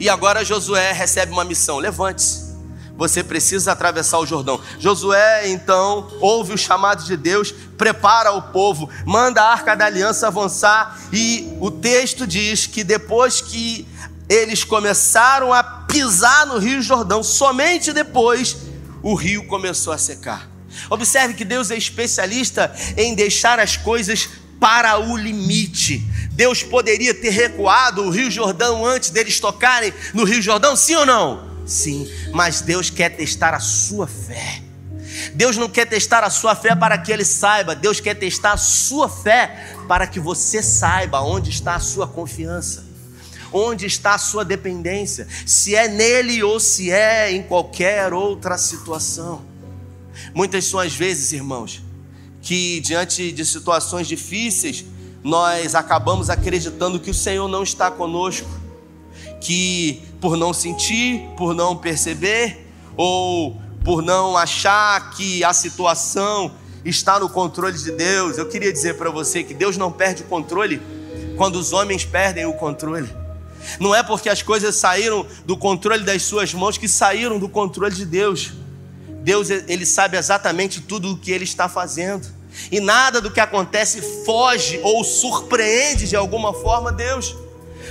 E 0.00 0.08
agora 0.08 0.44
Josué 0.44 0.92
recebe 0.92 1.32
uma 1.32 1.44
missão: 1.44 1.78
levante-se. 1.78 2.48
Você 2.96 3.22
precisa 3.22 3.70
atravessar 3.70 4.18
o 4.18 4.26
Jordão. 4.26 4.60
Josué 4.80 5.48
então 5.48 6.10
ouve 6.20 6.52
o 6.52 6.58
chamado 6.58 7.04
de 7.04 7.16
Deus, 7.16 7.52
prepara 7.76 8.32
o 8.32 8.42
povo, 8.42 8.90
manda 9.06 9.40
a 9.40 9.52
arca 9.52 9.76
da 9.76 9.86
aliança 9.86 10.26
avançar, 10.26 10.98
e 11.12 11.56
o 11.60 11.70
texto 11.70 12.26
diz 12.26 12.66
que 12.66 12.82
depois 12.82 13.40
que 13.40 13.86
eles 14.28 14.64
começaram 14.64 15.52
a 15.52 15.62
pisar 15.62 16.46
no 16.46 16.58
Rio 16.58 16.82
Jordão, 16.82 17.22
somente 17.22 17.92
depois 17.92 18.56
o 19.02 19.14
rio 19.14 19.46
começou 19.46 19.92
a 19.92 19.98
secar. 19.98 20.48
Observe 20.90 21.34
que 21.34 21.44
Deus 21.44 21.70
é 21.70 21.76
especialista 21.76 22.72
em 22.96 23.14
deixar 23.14 23.58
as 23.58 23.76
coisas 23.76 24.28
para 24.60 24.98
o 24.98 25.16
limite. 25.16 26.04
Deus 26.32 26.62
poderia 26.62 27.14
ter 27.14 27.30
recuado 27.30 28.02
o 28.02 28.10
Rio 28.10 28.30
Jordão 28.30 28.84
antes 28.84 29.10
deles 29.10 29.40
tocarem 29.40 29.92
no 30.12 30.24
Rio 30.24 30.42
Jordão, 30.42 30.76
sim 30.76 30.94
ou 30.94 31.06
não? 31.06 31.48
Sim, 31.66 32.10
mas 32.32 32.60
Deus 32.60 32.90
quer 32.90 33.10
testar 33.10 33.54
a 33.54 33.60
sua 33.60 34.06
fé. 34.06 34.62
Deus 35.34 35.56
não 35.56 35.68
quer 35.68 35.86
testar 35.86 36.22
a 36.22 36.30
sua 36.30 36.54
fé 36.54 36.74
para 36.74 36.96
que 36.96 37.12
ele 37.12 37.24
saiba, 37.24 37.74
Deus 37.74 38.00
quer 38.00 38.14
testar 38.14 38.52
a 38.52 38.56
sua 38.56 39.08
fé 39.08 39.74
para 39.86 40.06
que 40.06 40.20
você 40.20 40.62
saiba 40.62 41.20
onde 41.20 41.50
está 41.50 41.74
a 41.74 41.80
sua 41.80 42.06
confiança, 42.06 42.86
onde 43.52 43.86
está 43.86 44.14
a 44.14 44.18
sua 44.18 44.44
dependência, 44.44 45.26
se 45.46 45.74
é 45.74 45.88
nele 45.88 46.42
ou 46.42 46.58
se 46.58 46.90
é 46.90 47.32
em 47.32 47.42
qualquer 47.42 48.12
outra 48.12 48.58
situação. 48.58 49.42
Muitas 50.34 50.64
são 50.64 50.80
as 50.80 50.94
vezes, 50.94 51.32
irmãos, 51.32 51.82
que 52.42 52.80
diante 52.80 53.32
de 53.32 53.44
situações 53.44 54.06
difíceis, 54.06 54.84
nós 55.22 55.74
acabamos 55.74 56.30
acreditando 56.30 57.00
que 57.00 57.10
o 57.10 57.14
Senhor 57.14 57.48
não 57.48 57.62
está 57.62 57.90
conosco, 57.90 58.48
que 59.40 60.02
por 60.20 60.36
não 60.36 60.52
sentir, 60.52 61.22
por 61.36 61.54
não 61.54 61.76
perceber, 61.76 62.66
ou 62.96 63.56
por 63.84 64.02
não 64.02 64.36
achar 64.36 65.10
que 65.10 65.44
a 65.44 65.52
situação 65.52 66.52
está 66.84 67.18
no 67.18 67.28
controle 67.28 67.76
de 67.76 67.92
Deus, 67.92 68.38
eu 68.38 68.48
queria 68.48 68.72
dizer 68.72 68.96
para 68.96 69.10
você 69.10 69.42
que 69.42 69.54
Deus 69.54 69.76
não 69.76 69.90
perde 69.90 70.22
o 70.22 70.26
controle 70.26 70.80
quando 71.36 71.56
os 71.56 71.72
homens 71.72 72.04
perdem 72.04 72.46
o 72.46 72.52
controle. 72.52 73.08
Não 73.78 73.94
é 73.94 74.02
porque 74.02 74.28
as 74.28 74.42
coisas 74.42 74.76
saíram 74.76 75.26
do 75.44 75.56
controle 75.56 76.04
das 76.04 76.22
suas 76.22 76.52
mãos 76.54 76.78
que 76.78 76.88
saíram 76.88 77.38
do 77.38 77.48
controle 77.48 77.94
de 77.94 78.04
Deus. 78.04 78.52
Deus 79.22 79.50
ele 79.50 79.84
sabe 79.84 80.16
exatamente 80.16 80.80
tudo 80.80 81.12
o 81.12 81.18
que 81.18 81.30
ele 81.30 81.44
está 81.44 81.68
fazendo. 81.68 82.26
E 82.70 82.80
nada 82.80 83.20
do 83.20 83.30
que 83.30 83.40
acontece 83.40 84.00
foge 84.24 84.80
ou 84.82 85.04
surpreende 85.04 86.08
de 86.08 86.16
alguma 86.16 86.52
forma 86.52 86.92
Deus. 86.92 87.36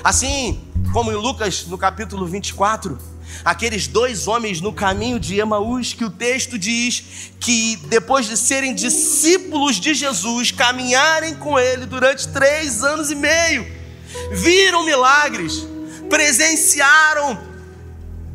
Assim 0.03 0.61
como 0.91 1.11
em 1.11 1.15
Lucas, 1.15 1.65
no 1.67 1.77
capítulo 1.77 2.25
24, 2.25 2.97
aqueles 3.43 3.87
dois 3.87 4.27
homens 4.27 4.61
no 4.61 4.73
caminho 4.73 5.19
de 5.19 5.39
Emaús, 5.39 5.93
que 5.93 6.05
o 6.05 6.09
texto 6.09 6.57
diz 6.57 7.31
que 7.39 7.77
depois 7.87 8.25
de 8.27 8.37
serem 8.37 8.73
discípulos 8.73 9.79
de 9.79 9.93
Jesus, 9.93 10.51
caminharem 10.51 11.35
com 11.35 11.59
ele 11.59 11.85
durante 11.85 12.27
três 12.29 12.83
anos 12.83 13.11
e 13.11 13.15
meio, 13.15 13.76
viram 14.31 14.85
milagres, 14.85 15.65
presenciaram 16.09 17.47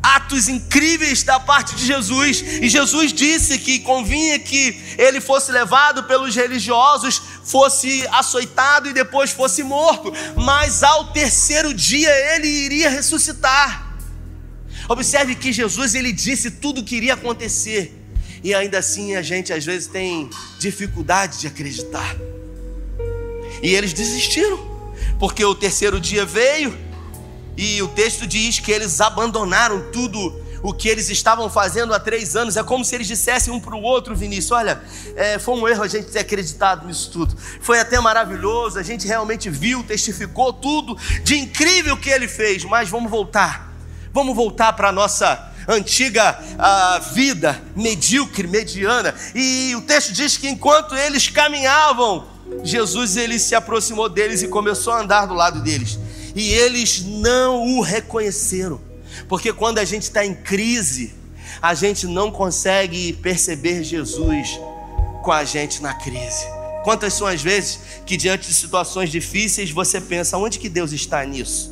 atos 0.03 0.49
incríveis 0.49 1.23
da 1.23 1.39
parte 1.39 1.75
de 1.75 1.85
Jesus, 1.85 2.43
e 2.61 2.67
Jesus 2.67 3.13
disse 3.13 3.57
que 3.57 3.79
convinha 3.79 4.37
que 4.37 4.77
ele 4.97 5.21
fosse 5.21 5.49
levado 5.49 6.03
pelos 6.03 6.35
religiosos, 6.35 7.21
fosse 7.45 8.05
açoitado 8.11 8.89
e 8.89 8.93
depois 8.93 9.31
fosse 9.31 9.63
morto, 9.63 10.11
mas 10.35 10.83
ao 10.83 11.13
terceiro 11.13 11.73
dia 11.73 12.09
ele 12.35 12.47
iria 12.47 12.89
ressuscitar. 12.89 13.95
Observe 14.89 15.35
que 15.35 15.53
Jesus 15.53 15.95
ele 15.95 16.11
disse 16.11 16.51
tudo 16.51 16.81
o 16.81 16.83
que 16.83 16.97
iria 16.97 17.13
acontecer, 17.13 17.97
e 18.43 18.53
ainda 18.53 18.79
assim 18.79 19.15
a 19.15 19.21
gente 19.21 19.53
às 19.53 19.63
vezes 19.63 19.87
tem 19.87 20.29
dificuldade 20.59 21.39
de 21.39 21.47
acreditar. 21.47 22.13
E 23.61 23.73
eles 23.73 23.93
desistiram, 23.93 24.72
porque 25.19 25.43
o 25.43 25.55
terceiro 25.55 25.99
dia 25.99 26.25
veio, 26.25 26.77
e 27.55 27.81
o 27.81 27.87
texto 27.87 28.25
diz 28.25 28.59
que 28.59 28.71
eles 28.71 28.99
abandonaram 28.99 29.91
tudo 29.91 30.41
o 30.63 30.73
que 30.73 30.87
eles 30.87 31.09
estavam 31.09 31.49
fazendo 31.49 31.93
há 31.93 31.99
três 31.99 32.35
anos. 32.35 32.55
É 32.55 32.63
como 32.63 32.83
se 32.83 32.95
eles 32.95 33.05
dissessem 33.05 33.53
um 33.53 33.59
para 33.59 33.75
o 33.75 33.81
outro, 33.81 34.15
Vinícius: 34.15 34.51
Olha, 34.51 34.81
é, 35.15 35.37
foi 35.37 35.55
um 35.55 35.67
erro 35.67 35.83
a 35.83 35.87
gente 35.87 36.07
ter 36.07 36.19
acreditado 36.19 36.87
nisso 36.87 37.11
tudo. 37.11 37.35
Foi 37.61 37.79
até 37.79 37.99
maravilhoso, 37.99 38.79
a 38.79 38.83
gente 38.83 39.05
realmente 39.05 39.49
viu, 39.49 39.83
testificou 39.83 40.53
tudo 40.53 40.97
de 41.23 41.37
incrível 41.37 41.97
que 41.97 42.09
ele 42.09 42.27
fez. 42.27 42.63
Mas 42.63 42.89
vamos 42.89 43.11
voltar, 43.11 43.73
vamos 44.11 44.35
voltar 44.35 44.73
para 44.73 44.89
a 44.89 44.91
nossa 44.91 45.51
antiga 45.67 46.39
uh, 46.41 47.13
vida 47.13 47.61
medíocre, 47.75 48.47
mediana. 48.47 49.13
E 49.35 49.75
o 49.75 49.81
texto 49.81 50.13
diz 50.13 50.37
que 50.37 50.47
enquanto 50.47 50.95
eles 50.95 51.27
caminhavam, 51.27 52.32
Jesus 52.63 53.17
ele 53.17 53.39
se 53.39 53.55
aproximou 53.55 54.09
deles 54.09 54.41
e 54.41 54.47
começou 54.47 54.93
a 54.93 55.01
andar 55.01 55.25
do 55.25 55.33
lado 55.33 55.61
deles 55.61 55.99
e 56.35 56.51
eles 56.51 57.03
não 57.05 57.77
o 57.77 57.81
reconheceram, 57.81 58.79
porque 59.27 59.53
quando 59.53 59.77
a 59.77 59.85
gente 59.85 60.03
está 60.03 60.25
em 60.25 60.33
crise, 60.33 61.13
a 61.61 61.73
gente 61.73 62.07
não 62.07 62.31
consegue 62.31 63.13
perceber 63.13 63.83
Jesus 63.83 64.59
com 65.21 65.31
a 65.31 65.43
gente 65.43 65.81
na 65.81 65.93
crise. 65.93 66.45
Quantas 66.83 67.13
são 67.13 67.27
as 67.27 67.41
vezes 67.41 67.79
que 68.05 68.17
diante 68.17 68.47
de 68.47 68.53
situações 68.53 69.09
difíceis 69.09 69.71
você 69.71 70.01
pensa, 70.01 70.37
onde 70.37 70.59
que 70.59 70.67
Deus 70.67 70.91
está 70.91 71.23
nisso? 71.23 71.71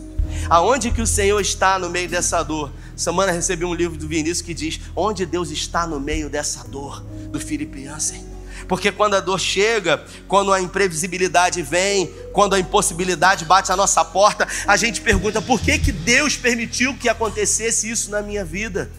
Aonde 0.49 0.91
que 0.91 1.01
o 1.01 1.07
Senhor 1.07 1.39
está 1.41 1.77
no 1.77 1.89
meio 1.89 2.07
dessa 2.07 2.41
dor? 2.43 2.71
Semana 2.95 3.31
recebi 3.31 3.65
um 3.65 3.73
livro 3.73 3.97
do 3.97 4.07
Vinícius 4.07 4.41
que 4.41 4.53
diz: 4.53 4.79
Onde 4.95 5.25
Deus 5.25 5.49
está 5.49 5.86
no 5.86 5.99
meio 5.99 6.29
dessa 6.29 6.63
dor, 6.63 7.03
do 7.29 7.39
Felipe 7.39 7.84
Jansen. 7.84 8.31
Porque 8.67 8.91
quando 8.91 9.15
a 9.15 9.19
dor 9.19 9.39
chega, 9.39 10.04
quando 10.28 10.54
a 10.54 10.62
imprevisibilidade 10.62 11.62
vem, 11.62 12.08
quando 12.34 12.54
a 12.54 12.60
impossibilidade 12.60 13.45
bate 13.45 13.71
à 13.71 13.76
nossa 13.76 14.04
porta, 14.04 14.47
a 14.67 14.78
gente 14.78 15.02
pergunta: 15.02 15.41
por 15.41 15.60
que, 15.60 15.78
que 15.80 15.91
Deus 15.91 16.36
permitiu 16.36 16.95
que 16.97 17.10
acontecesse 17.10 17.89
isso 17.89 18.12
na 18.12 18.21
minha 18.21 18.45
vida? 18.45 18.91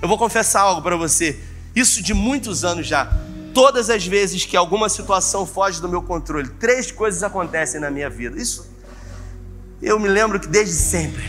Eu 0.00 0.08
vou 0.08 0.16
confessar 0.16 0.62
algo 0.62 0.82
para 0.82 0.96
você, 0.96 1.38
isso 1.74 2.02
de 2.02 2.14
muitos 2.14 2.64
anos 2.64 2.86
já. 2.86 3.10
Todas 3.52 3.90
as 3.90 4.06
vezes 4.06 4.44
que 4.44 4.56
alguma 4.56 4.88
situação 4.88 5.44
foge 5.44 5.80
do 5.80 5.88
meu 5.88 6.02
controle, 6.02 6.48
três 6.48 6.92
coisas 6.92 7.22
acontecem 7.22 7.80
na 7.80 7.90
minha 7.90 8.08
vida. 8.08 8.40
Isso 8.40 8.70
eu 9.82 9.98
me 9.98 10.08
lembro 10.08 10.38
que 10.38 10.46
desde 10.46 10.74
sempre. 10.74 11.24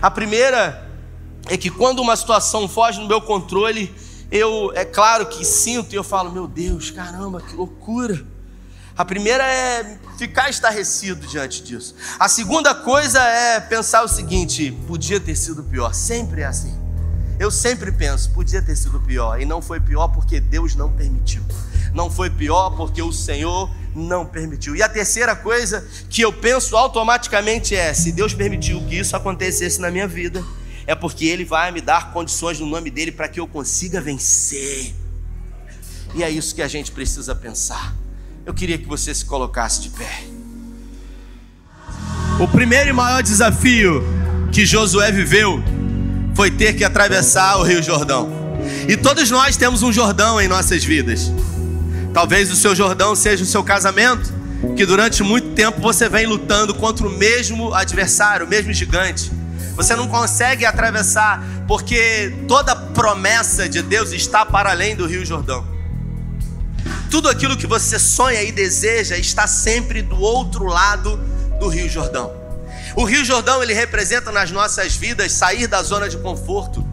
A 0.00 0.10
primeira 0.10 0.88
é 1.48 1.56
que 1.56 1.68
quando 1.68 2.00
uma 2.00 2.16
situação 2.16 2.68
foge 2.68 3.00
do 3.00 3.08
meu 3.08 3.20
controle, 3.20 3.92
eu, 4.32 4.72
é 4.74 4.82
claro 4.82 5.26
que 5.26 5.44
sinto 5.44 5.92
e 5.92 5.96
eu 5.96 6.02
falo, 6.02 6.32
meu 6.32 6.46
Deus, 6.48 6.90
caramba, 6.90 7.38
que 7.42 7.54
loucura. 7.54 8.24
A 8.96 9.04
primeira 9.04 9.44
é 9.44 9.98
ficar 10.16 10.48
estarrecido 10.48 11.26
diante 11.26 11.62
disso. 11.62 11.94
A 12.18 12.30
segunda 12.30 12.74
coisa 12.74 13.22
é 13.22 13.60
pensar 13.60 14.02
o 14.02 14.08
seguinte: 14.08 14.72
podia 14.86 15.20
ter 15.20 15.36
sido 15.36 15.62
pior. 15.62 15.92
Sempre 15.94 16.40
é 16.40 16.46
assim. 16.46 16.74
Eu 17.38 17.50
sempre 17.50 17.92
penso, 17.92 18.30
podia 18.30 18.62
ter 18.62 18.74
sido 18.74 19.00
pior. 19.00 19.38
E 19.38 19.44
não 19.44 19.60
foi 19.60 19.80
pior 19.80 20.08
porque 20.08 20.40
Deus 20.40 20.74
não 20.74 20.90
permitiu. 20.90 21.42
Não 21.92 22.10
foi 22.10 22.30
pior 22.30 22.70
porque 22.70 23.02
o 23.02 23.12
Senhor 23.12 23.70
não 23.94 24.24
permitiu. 24.24 24.74
E 24.74 24.82
a 24.82 24.88
terceira 24.88 25.36
coisa 25.36 25.86
que 26.08 26.22
eu 26.22 26.32
penso 26.32 26.74
automaticamente 26.74 27.76
é: 27.76 27.92
se 27.92 28.12
Deus 28.12 28.32
permitiu 28.32 28.80
que 28.86 28.98
isso 28.98 29.14
acontecesse 29.14 29.78
na 29.78 29.90
minha 29.90 30.08
vida, 30.08 30.42
é 30.86 30.94
porque 30.94 31.26
Ele 31.26 31.44
vai 31.44 31.70
me 31.72 31.80
dar 31.80 32.12
condições 32.12 32.58
no 32.60 32.66
nome 32.66 32.90
dEle 32.90 33.12
para 33.12 33.28
que 33.28 33.40
eu 33.40 33.46
consiga 33.46 34.00
vencer. 34.00 34.94
E 36.14 36.22
é 36.22 36.30
isso 36.30 36.54
que 36.54 36.62
a 36.62 36.68
gente 36.68 36.92
precisa 36.92 37.34
pensar. 37.34 37.94
Eu 38.44 38.52
queria 38.52 38.76
que 38.76 38.86
você 38.86 39.14
se 39.14 39.24
colocasse 39.24 39.80
de 39.80 39.90
pé. 39.90 40.24
O 42.40 42.48
primeiro 42.48 42.90
e 42.90 42.92
maior 42.92 43.22
desafio 43.22 44.02
que 44.50 44.66
Josué 44.66 45.12
viveu 45.12 45.62
foi 46.34 46.50
ter 46.50 46.74
que 46.74 46.84
atravessar 46.84 47.56
o 47.58 47.62
Rio 47.62 47.82
Jordão. 47.82 48.30
E 48.88 48.96
todos 48.96 49.30
nós 49.30 49.56
temos 49.56 49.82
um 49.82 49.92
Jordão 49.92 50.40
em 50.40 50.48
nossas 50.48 50.84
vidas. 50.84 51.30
Talvez 52.12 52.50
o 52.50 52.56
seu 52.56 52.74
Jordão 52.74 53.14
seja 53.14 53.42
o 53.42 53.46
seu 53.46 53.62
casamento, 53.62 54.32
que 54.76 54.84
durante 54.84 55.22
muito 55.22 55.50
tempo 55.50 55.80
você 55.80 56.08
vem 56.08 56.26
lutando 56.26 56.74
contra 56.74 57.06
o 57.06 57.10
mesmo 57.10 57.72
adversário, 57.72 58.44
o 58.46 58.48
mesmo 58.48 58.72
gigante. 58.72 59.30
Você 59.74 59.96
não 59.96 60.06
consegue 60.06 60.66
atravessar 60.66 61.42
porque 61.66 62.34
toda 62.46 62.76
promessa 62.76 63.68
de 63.68 63.82
Deus 63.82 64.12
está 64.12 64.44
para 64.44 64.70
além 64.70 64.94
do 64.94 65.06
Rio 65.06 65.24
Jordão. 65.24 65.66
Tudo 67.10 67.28
aquilo 67.28 67.56
que 67.56 67.66
você 67.66 67.98
sonha 67.98 68.42
e 68.42 68.52
deseja 68.52 69.16
está 69.16 69.46
sempre 69.46 70.02
do 70.02 70.18
outro 70.20 70.64
lado 70.64 71.16
do 71.58 71.68
Rio 71.68 71.88
Jordão. 71.88 72.32
O 72.94 73.04
Rio 73.04 73.24
Jordão 73.24 73.62
ele 73.62 73.72
representa 73.72 74.30
nas 74.30 74.50
nossas 74.50 74.94
vidas 74.94 75.32
sair 75.32 75.66
da 75.66 75.82
zona 75.82 76.08
de 76.08 76.18
conforto, 76.18 76.86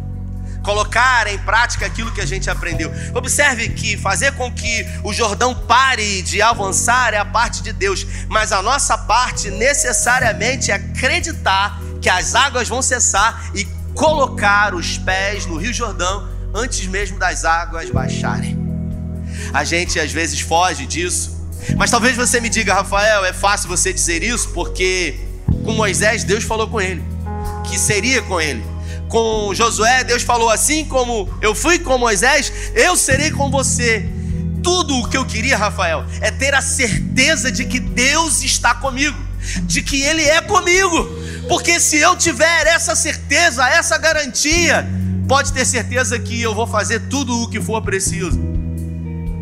colocar 0.63 1.27
em 1.27 1.37
prática 1.39 1.85
aquilo 1.85 2.11
que 2.11 2.21
a 2.21 2.25
gente 2.25 2.49
aprendeu. 2.49 2.91
Observe 3.13 3.69
que 3.69 3.97
fazer 3.97 4.33
com 4.33 4.51
que 4.51 4.85
o 5.03 5.11
Jordão 5.11 5.53
pare 5.53 6.21
de 6.21 6.41
avançar 6.41 7.13
é 7.13 7.17
a 7.17 7.25
parte 7.25 7.61
de 7.61 7.73
Deus, 7.73 8.05
mas 8.29 8.51
a 8.51 8.61
nossa 8.61 8.97
parte 8.97 9.49
necessariamente 9.51 10.71
é 10.71 10.75
acreditar 10.75 11.81
que 12.01 12.09
as 12.09 12.35
águas 12.35 12.67
vão 12.67 12.81
cessar 12.81 13.51
e 13.53 13.65
colocar 13.93 14.73
os 14.73 14.97
pés 14.97 15.45
no 15.45 15.57
Rio 15.57 15.73
Jordão 15.73 16.27
antes 16.53 16.87
mesmo 16.87 17.19
das 17.19 17.45
águas 17.45 17.89
baixarem. 17.89 18.57
A 19.53 19.63
gente 19.63 19.99
às 19.99 20.11
vezes 20.11 20.39
foge 20.39 20.85
disso, 20.85 21.37
mas 21.77 21.91
talvez 21.91 22.15
você 22.15 22.39
me 22.39 22.49
diga, 22.49 22.73
Rafael, 22.73 23.25
é 23.25 23.33
fácil 23.33 23.67
você 23.67 23.91
dizer 23.93 24.23
isso 24.23 24.49
porque 24.49 25.19
com 25.63 25.73
Moisés 25.73 26.23
Deus 26.23 26.43
falou 26.43 26.67
com 26.67 26.79
ele 26.79 27.03
que 27.69 27.77
seria 27.77 28.21
com 28.21 28.41
ele. 28.41 28.65
Com 29.07 29.53
Josué, 29.53 30.03
Deus 30.03 30.23
falou 30.23 30.49
assim 30.49 30.85
como 30.85 31.29
eu 31.41 31.55
fui 31.55 31.79
com 31.79 31.97
Moisés, 31.97 32.51
eu 32.75 32.95
serei 32.95 33.31
com 33.31 33.49
você. 33.49 34.07
Tudo 34.61 34.95
o 34.97 35.07
que 35.07 35.17
eu 35.17 35.25
queria, 35.25 35.57
Rafael, 35.57 36.05
é 36.19 36.29
ter 36.29 36.53
a 36.53 36.61
certeza 36.61 37.51
de 37.51 37.65
que 37.65 37.79
Deus 37.79 38.43
está 38.43 38.75
comigo, 38.75 39.17
de 39.63 39.81
que 39.81 40.01
Ele 40.01 40.23
é 40.23 40.41
comigo. 40.41 41.09
Porque 41.49 41.79
se 41.79 41.97
eu 41.97 42.15
tiver 42.15 42.67
essa 42.67 42.95
certeza, 42.95 43.67
essa 43.67 43.97
garantia, 43.97 44.87
pode 45.27 45.51
ter 45.51 45.65
certeza 45.65 46.19
que 46.19 46.39
eu 46.39 46.53
vou 46.53 46.67
fazer 46.67 46.99
tudo 47.09 47.41
o 47.41 47.49
que 47.49 47.59
for 47.59 47.81
preciso. 47.81 48.39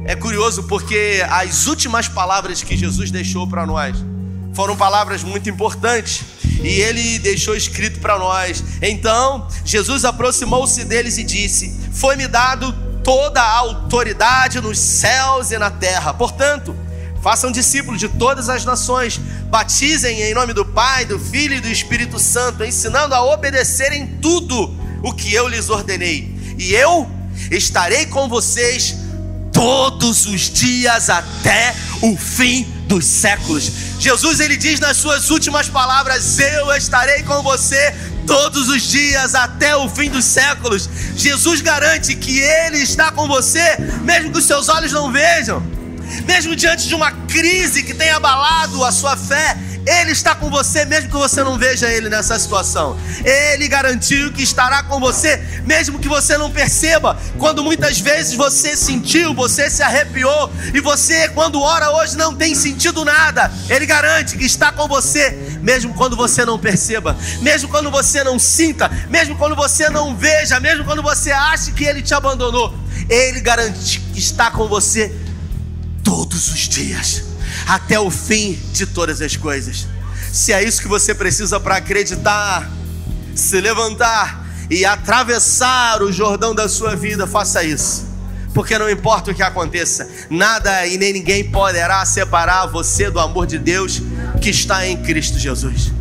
É 0.05 0.16
curioso 0.16 0.64
porque 0.64 1.22
as 1.30 1.68
últimas 1.68 2.08
palavras 2.08 2.64
que 2.64 2.78
Jesus 2.78 3.12
deixou 3.12 3.45
para 3.45 3.66
nós 3.66 3.97
foram 4.53 4.78
palavras 4.78 5.22
muito 5.22 5.49
importantes 5.49 6.24
e 6.64 6.80
ele 6.80 7.20
deixou 7.20 7.58
escrito 7.58 7.99
para 7.99 8.18
nós. 8.18 8.64
Então, 8.82 9.45
Jesus 9.66 10.05
aproximou-se 10.05 10.86
deles 10.86 11.18
e 11.18 11.26
disse: 11.26 11.78
Foi-me 11.91 12.26
dado 12.26 12.72
toda 13.03 13.41
a 13.41 13.58
autoridade 13.58 14.62
nos 14.62 14.80
céus 14.80 15.51
e 15.51 15.58
na 15.58 15.70
terra. 15.70 16.14
Portanto, 16.14 16.74
façam 17.22 17.51
discípulos 17.51 17.99
de 17.99 18.07
todas 18.07 18.49
as 18.49 18.65
nações, 18.65 19.20
batizem 19.49 20.22
em 20.22 20.34
nome 20.34 20.53
do 20.53 20.65
Pai, 20.65 21.05
do 21.05 21.20
Filho 21.20 21.55
e 21.55 21.61
do 21.61 21.68
Espírito 21.68 22.20
Santo, 22.20 22.63
ensinando 22.63 23.13
a 23.13 23.24
obedecerem 23.24 24.18
tudo 24.22 24.76
o 25.03 25.13
que 25.13 25.34
eu 25.34 25.47
lhes 25.47 25.70
ordenei. 25.70 26.36
E 26.57 26.74
eu 26.74 27.09
estarei 27.51 28.05
com 28.07 28.28
vocês 28.28 28.95
todos 29.51 30.26
os 30.26 30.41
dias 30.51 31.09
até 31.09 31.76
o 32.01 32.15
fim 32.15 32.63
dos 32.88 33.05
séculos. 33.05 33.72
Jesus 33.99 34.39
ele 34.39 34.55
diz 34.55 34.80
nas 34.80 34.97
suas 34.97 35.30
últimas 35.30 35.68
palavras: 35.68 36.39
Eu 36.39 36.74
estarei 36.76 37.24
com 37.24 37.41
você 37.41 37.93
todos 38.26 38.70
os 38.70 38.84
dias 38.84 39.34
até 39.34 39.76
o 39.76 39.89
fim 39.89 40.09
dos 40.09 40.26
séculos. 40.26 40.89
Jesus 41.15 41.61
garante 41.61 42.15
que 42.15 42.39
ele 42.39 42.80
está 42.80 43.11
com 43.11 43.28
você, 43.28 43.78
mesmo 44.03 44.32
que 44.32 44.38
os 44.38 44.45
seus 44.45 44.70
olhos 44.70 44.91
não 44.91 45.11
vejam, 45.11 45.63
mesmo 46.26 46.55
diante 46.55 46.88
de 46.88 46.95
uma 46.95 47.12
crise 47.12 47.84
que 47.84 47.93
tenha 47.93 48.16
abalado 48.16 48.84
a 48.84 48.91
sua 48.91 49.16
fé, 49.16 49.58
ele 49.88 50.12
está 50.12 50.36
com 50.36 50.49
você, 50.49 50.84
mesmo 50.84 51.10
que 51.10 51.16
você 51.16 51.41
não 51.41 51.58
veja 51.58 51.89
Ele 51.89 52.10
nessa 52.10 52.38
situação. 52.38 52.99
Ele 53.24 53.70
garantiu 53.70 54.34
que 54.34 54.43
estará 54.43 54.84
com 54.84 54.99
você, 54.99 55.38
mesmo 55.64 55.97
que 55.97 56.10
você 56.10 56.38
não 56.38 56.51
perceba. 56.51 57.18
Quando 57.38 57.64
muitas 57.64 57.97
vezes 57.97 58.34
você 58.34 58.76
sentiu, 58.76 59.34
você 59.34 59.70
se 59.70 59.82
arrepiou, 59.82 60.51
e 60.74 60.82
você, 60.82 61.30
quando 61.30 61.62
ora 61.62 61.89
hoje, 61.91 62.18
não 62.18 62.36
tem 62.36 62.53
sentido 62.53 63.05
nada. 63.05 63.49
Ele 63.70 63.86
garante 63.86 64.38
que 64.38 64.45
está 64.45 64.74
com 64.74 64.89
você, 64.89 65.32
mesmo 65.62 65.93
quando 65.93 66.18
você 66.18 66.43
não 66.43 66.60
perceba, 66.60 67.16
mesmo 67.41 67.70
quando 67.70 67.89
você 67.89 68.26
não 68.26 68.38
sinta, 68.38 68.91
mesmo 69.10 69.38
quando 69.38 69.55
você 69.55 69.89
não 69.89 70.18
veja, 70.18 70.60
mesmo 70.60 70.84
quando 70.84 71.01
você 71.01 71.32
acha 71.32 71.72
que 71.72 71.86
Ele 71.86 72.01
te 72.01 72.14
abandonou. 72.14 72.74
Ele 73.10 73.39
garante 73.39 74.01
que 74.01 74.20
está 74.20 74.51
com 74.51 74.68
você 74.68 75.27
todos 76.08 76.47
os 76.47 76.70
dias 76.70 77.22
até 77.68 77.99
o 77.99 78.10
fim 78.10 78.58
de 78.72 78.86
todas 78.86 79.22
as 79.22 79.36
coisas. 79.36 79.86
Se 80.32 80.53
é 80.53 80.64
isso 80.64 80.82
que 80.82 80.88
você 80.88 81.14
precisa 81.14 81.60
para 81.60 81.76
acreditar, 81.76 82.72
se 83.36 83.60
levantar 83.60 84.47
e 84.70 84.86
atravessar 84.86 86.01
o 86.01 86.10
Jordão 86.10 86.55
da 86.55 86.70
sua 86.70 86.95
vida, 86.95 87.28
faça 87.28 87.62
isso. 87.62 88.08
Porque 88.53 88.80
não 88.80 88.89
importa 88.89 89.32
o 89.32 89.36
que 89.36 89.43
aconteça, 89.43 90.10
nada 90.30 90.88
e 90.88 90.97
nem 90.97 91.12
ninguém 91.12 91.51
poderá 91.51 92.05
separar 92.05 92.68
você 92.68 93.12
do 93.12 93.20
amor 93.20 93.45
de 93.45 93.60
Deus 93.60 94.01
que 94.41 94.49
está 94.49 94.88
em 94.88 94.95
Cristo 95.03 95.38
Jesus. 95.38 95.91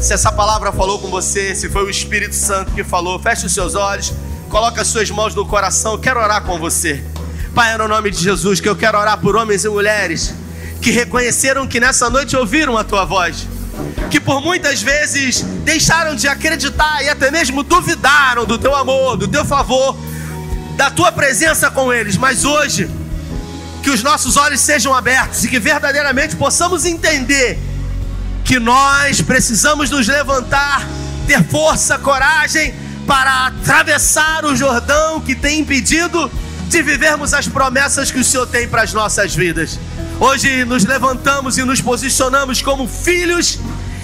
Se 0.00 0.12
essa 0.12 0.32
palavra 0.32 0.72
falou 0.72 0.98
com 0.98 1.08
você, 1.08 1.54
se 1.54 1.68
foi 1.68 1.84
o 1.84 1.90
Espírito 1.90 2.34
Santo 2.34 2.72
que 2.72 2.82
falou, 2.82 3.18
feche 3.20 3.46
os 3.46 3.54
seus 3.54 3.76
olhos, 3.76 4.12
coloque 4.50 4.80
as 4.80 4.88
suas 4.88 5.08
mãos 5.10 5.36
no 5.36 5.46
coração, 5.46 5.96
quero 5.96 6.18
orar 6.20 6.42
com 6.42 6.58
você. 6.58 7.11
Pai, 7.54 7.74
é 7.74 7.76
no 7.76 7.86
nome 7.86 8.10
de 8.10 8.18
Jesus 8.18 8.60
que 8.60 8.68
eu 8.68 8.74
quero 8.74 8.98
orar 8.98 9.18
por 9.18 9.36
homens 9.36 9.62
e 9.62 9.68
mulheres 9.68 10.32
que 10.80 10.90
reconheceram 10.90 11.66
que 11.66 11.78
nessa 11.78 12.08
noite 12.08 12.34
ouviram 12.34 12.78
a 12.78 12.82
tua 12.82 13.04
voz, 13.04 13.46
que 14.10 14.18
por 14.18 14.40
muitas 14.40 14.80
vezes 14.80 15.42
deixaram 15.62 16.16
de 16.16 16.26
acreditar 16.26 17.04
e 17.04 17.10
até 17.10 17.30
mesmo 17.30 17.62
duvidaram 17.62 18.46
do 18.46 18.56
teu 18.56 18.74
amor, 18.74 19.18
do 19.18 19.28
teu 19.28 19.44
favor, 19.44 19.94
da 20.78 20.90
tua 20.90 21.12
presença 21.12 21.70
com 21.70 21.92
eles, 21.92 22.16
mas 22.16 22.46
hoje, 22.46 22.88
que 23.82 23.90
os 23.90 24.02
nossos 24.02 24.38
olhos 24.38 24.60
sejam 24.60 24.94
abertos 24.94 25.44
e 25.44 25.48
que 25.48 25.58
verdadeiramente 25.58 26.34
possamos 26.36 26.86
entender 26.86 27.58
que 28.46 28.58
nós 28.58 29.20
precisamos 29.20 29.90
nos 29.90 30.08
levantar, 30.08 30.88
ter 31.26 31.44
força, 31.44 31.98
coragem 31.98 32.74
para 33.06 33.48
atravessar 33.48 34.46
o 34.46 34.56
Jordão 34.56 35.20
que 35.20 35.34
tem 35.34 35.60
impedido 35.60 36.30
de 36.72 36.82
vivermos 36.82 37.34
as 37.34 37.46
promessas 37.46 38.10
que 38.10 38.18
o 38.18 38.24
Senhor 38.24 38.46
tem 38.46 38.66
para 38.66 38.80
as 38.80 38.94
nossas 38.94 39.34
vidas. 39.34 39.78
Hoje 40.18 40.64
nos 40.64 40.86
levantamos 40.86 41.58
e 41.58 41.64
nos 41.64 41.82
posicionamos 41.82 42.62
como 42.62 42.88
filhos 42.88 43.58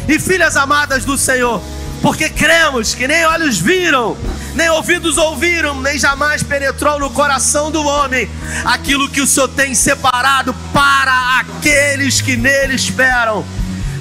e 0.06 0.18
filhas 0.18 0.54
amadas 0.54 1.02
do 1.02 1.16
Senhor, 1.16 1.62
porque 2.02 2.28
cremos 2.28 2.94
que 2.94 3.08
nem 3.08 3.24
olhos 3.24 3.58
viram, 3.58 4.18
nem 4.54 4.68
ouvidos 4.68 5.16
ouviram, 5.16 5.80
nem 5.80 5.98
jamais 5.98 6.42
penetrou 6.42 6.98
no 6.98 7.08
coração 7.08 7.70
do 7.70 7.82
homem 7.82 8.28
aquilo 8.66 9.08
que 9.08 9.22
o 9.22 9.26
Senhor 9.26 9.48
tem 9.48 9.74
separado 9.74 10.52
para 10.70 11.40
aqueles 11.40 12.20
que 12.20 12.36
nele 12.36 12.74
esperam. 12.74 13.46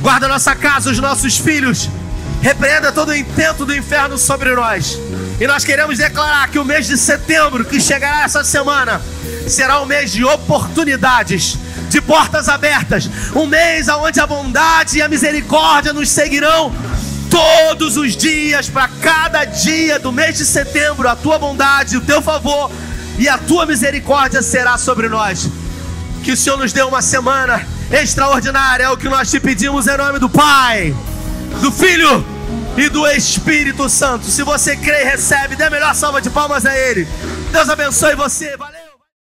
Guarda 0.01 0.28
nossa 0.28 0.53
casa, 0.53 0.91
os 0.91 0.99
nossos 0.99 1.38
filhos, 1.38 1.89
repreenda 2.41 2.91
todo 2.91 3.09
o 3.09 3.15
intento 3.15 3.65
do 3.65 3.74
inferno 3.74 4.18
sobre 4.18 4.53
nós. 4.53 4.99
E 5.40 5.46
nós 5.46 5.64
queremos 5.64 6.00
declarar 6.00 6.50
que 6.50 6.58
o 6.58 6.66
mês 6.66 6.88
de 6.88 6.98
setembro, 6.98 7.64
que 7.64 7.80
chegará 7.80 8.24
essa 8.24 8.44
semana, 8.44 9.00
será 9.48 9.80
um 9.82 9.86
mês 9.86 10.12
de 10.12 10.24
oportunidades 10.24 11.58
de 11.90 12.02
portas 12.02 12.50
abertas, 12.50 13.10
um 13.36 13.46
mês 13.46 13.88
onde 13.88 14.20
a 14.20 14.26
bondade 14.26 14.98
e 14.98 15.02
a 15.02 15.08
misericórdia 15.08 15.94
nos 15.94 16.10
seguirão 16.10 16.74
todos 17.30 17.98
os 17.98 18.18
dias, 18.18 18.68
para 18.68 18.88
cada 19.02 19.46
dia 19.46 20.00
do 20.00 20.12
mês 20.12 20.38
de 20.38 20.46
setembro, 20.46 21.08
a 21.08 21.16
tua 21.16 21.38
bondade, 21.38 21.98
o 21.98 22.02
teu 22.02 22.22
favor 22.22 22.72
e 23.20 23.30
a 23.30 23.38
tua 23.38 23.66
misericórdia 23.66 24.42
será 24.42 24.78
sobre 24.78 25.08
nós. 25.08 25.48
Que 26.24 26.32
o 26.32 26.38
Senhor 26.38 26.58
nos 26.58 26.74
dê 26.74 26.82
uma 26.82 27.02
semana 27.02 27.66
extraordinária, 27.92 28.86
é 28.86 28.90
o 28.90 28.98
que 28.98 29.08
nós 29.08 29.30
te 29.30 29.40
pedimos 29.40 29.88
em 29.88 29.98
nome 29.98 30.18
do 30.18 30.30
Pai, 30.30 30.96
do 31.62 31.72
Filho 31.72 32.37
e 32.78 32.90
do 32.90 33.08
Espírito 33.08 33.90
Santo. 33.90 34.26
Se 34.26 34.44
você 34.44 34.78
crê 34.78 35.02
e 35.02 35.06
recebe, 35.06 35.56
dê 35.56 35.64
a 35.64 35.70
melhor 35.70 35.96
salva 35.96 36.22
de 36.22 36.30
palmas 36.30 36.66
a 36.66 36.78
Ele. 36.78 37.08
Deus 37.52 37.70
abençoe 37.70 38.16
você. 38.16 38.56
Valeu. 38.56 38.77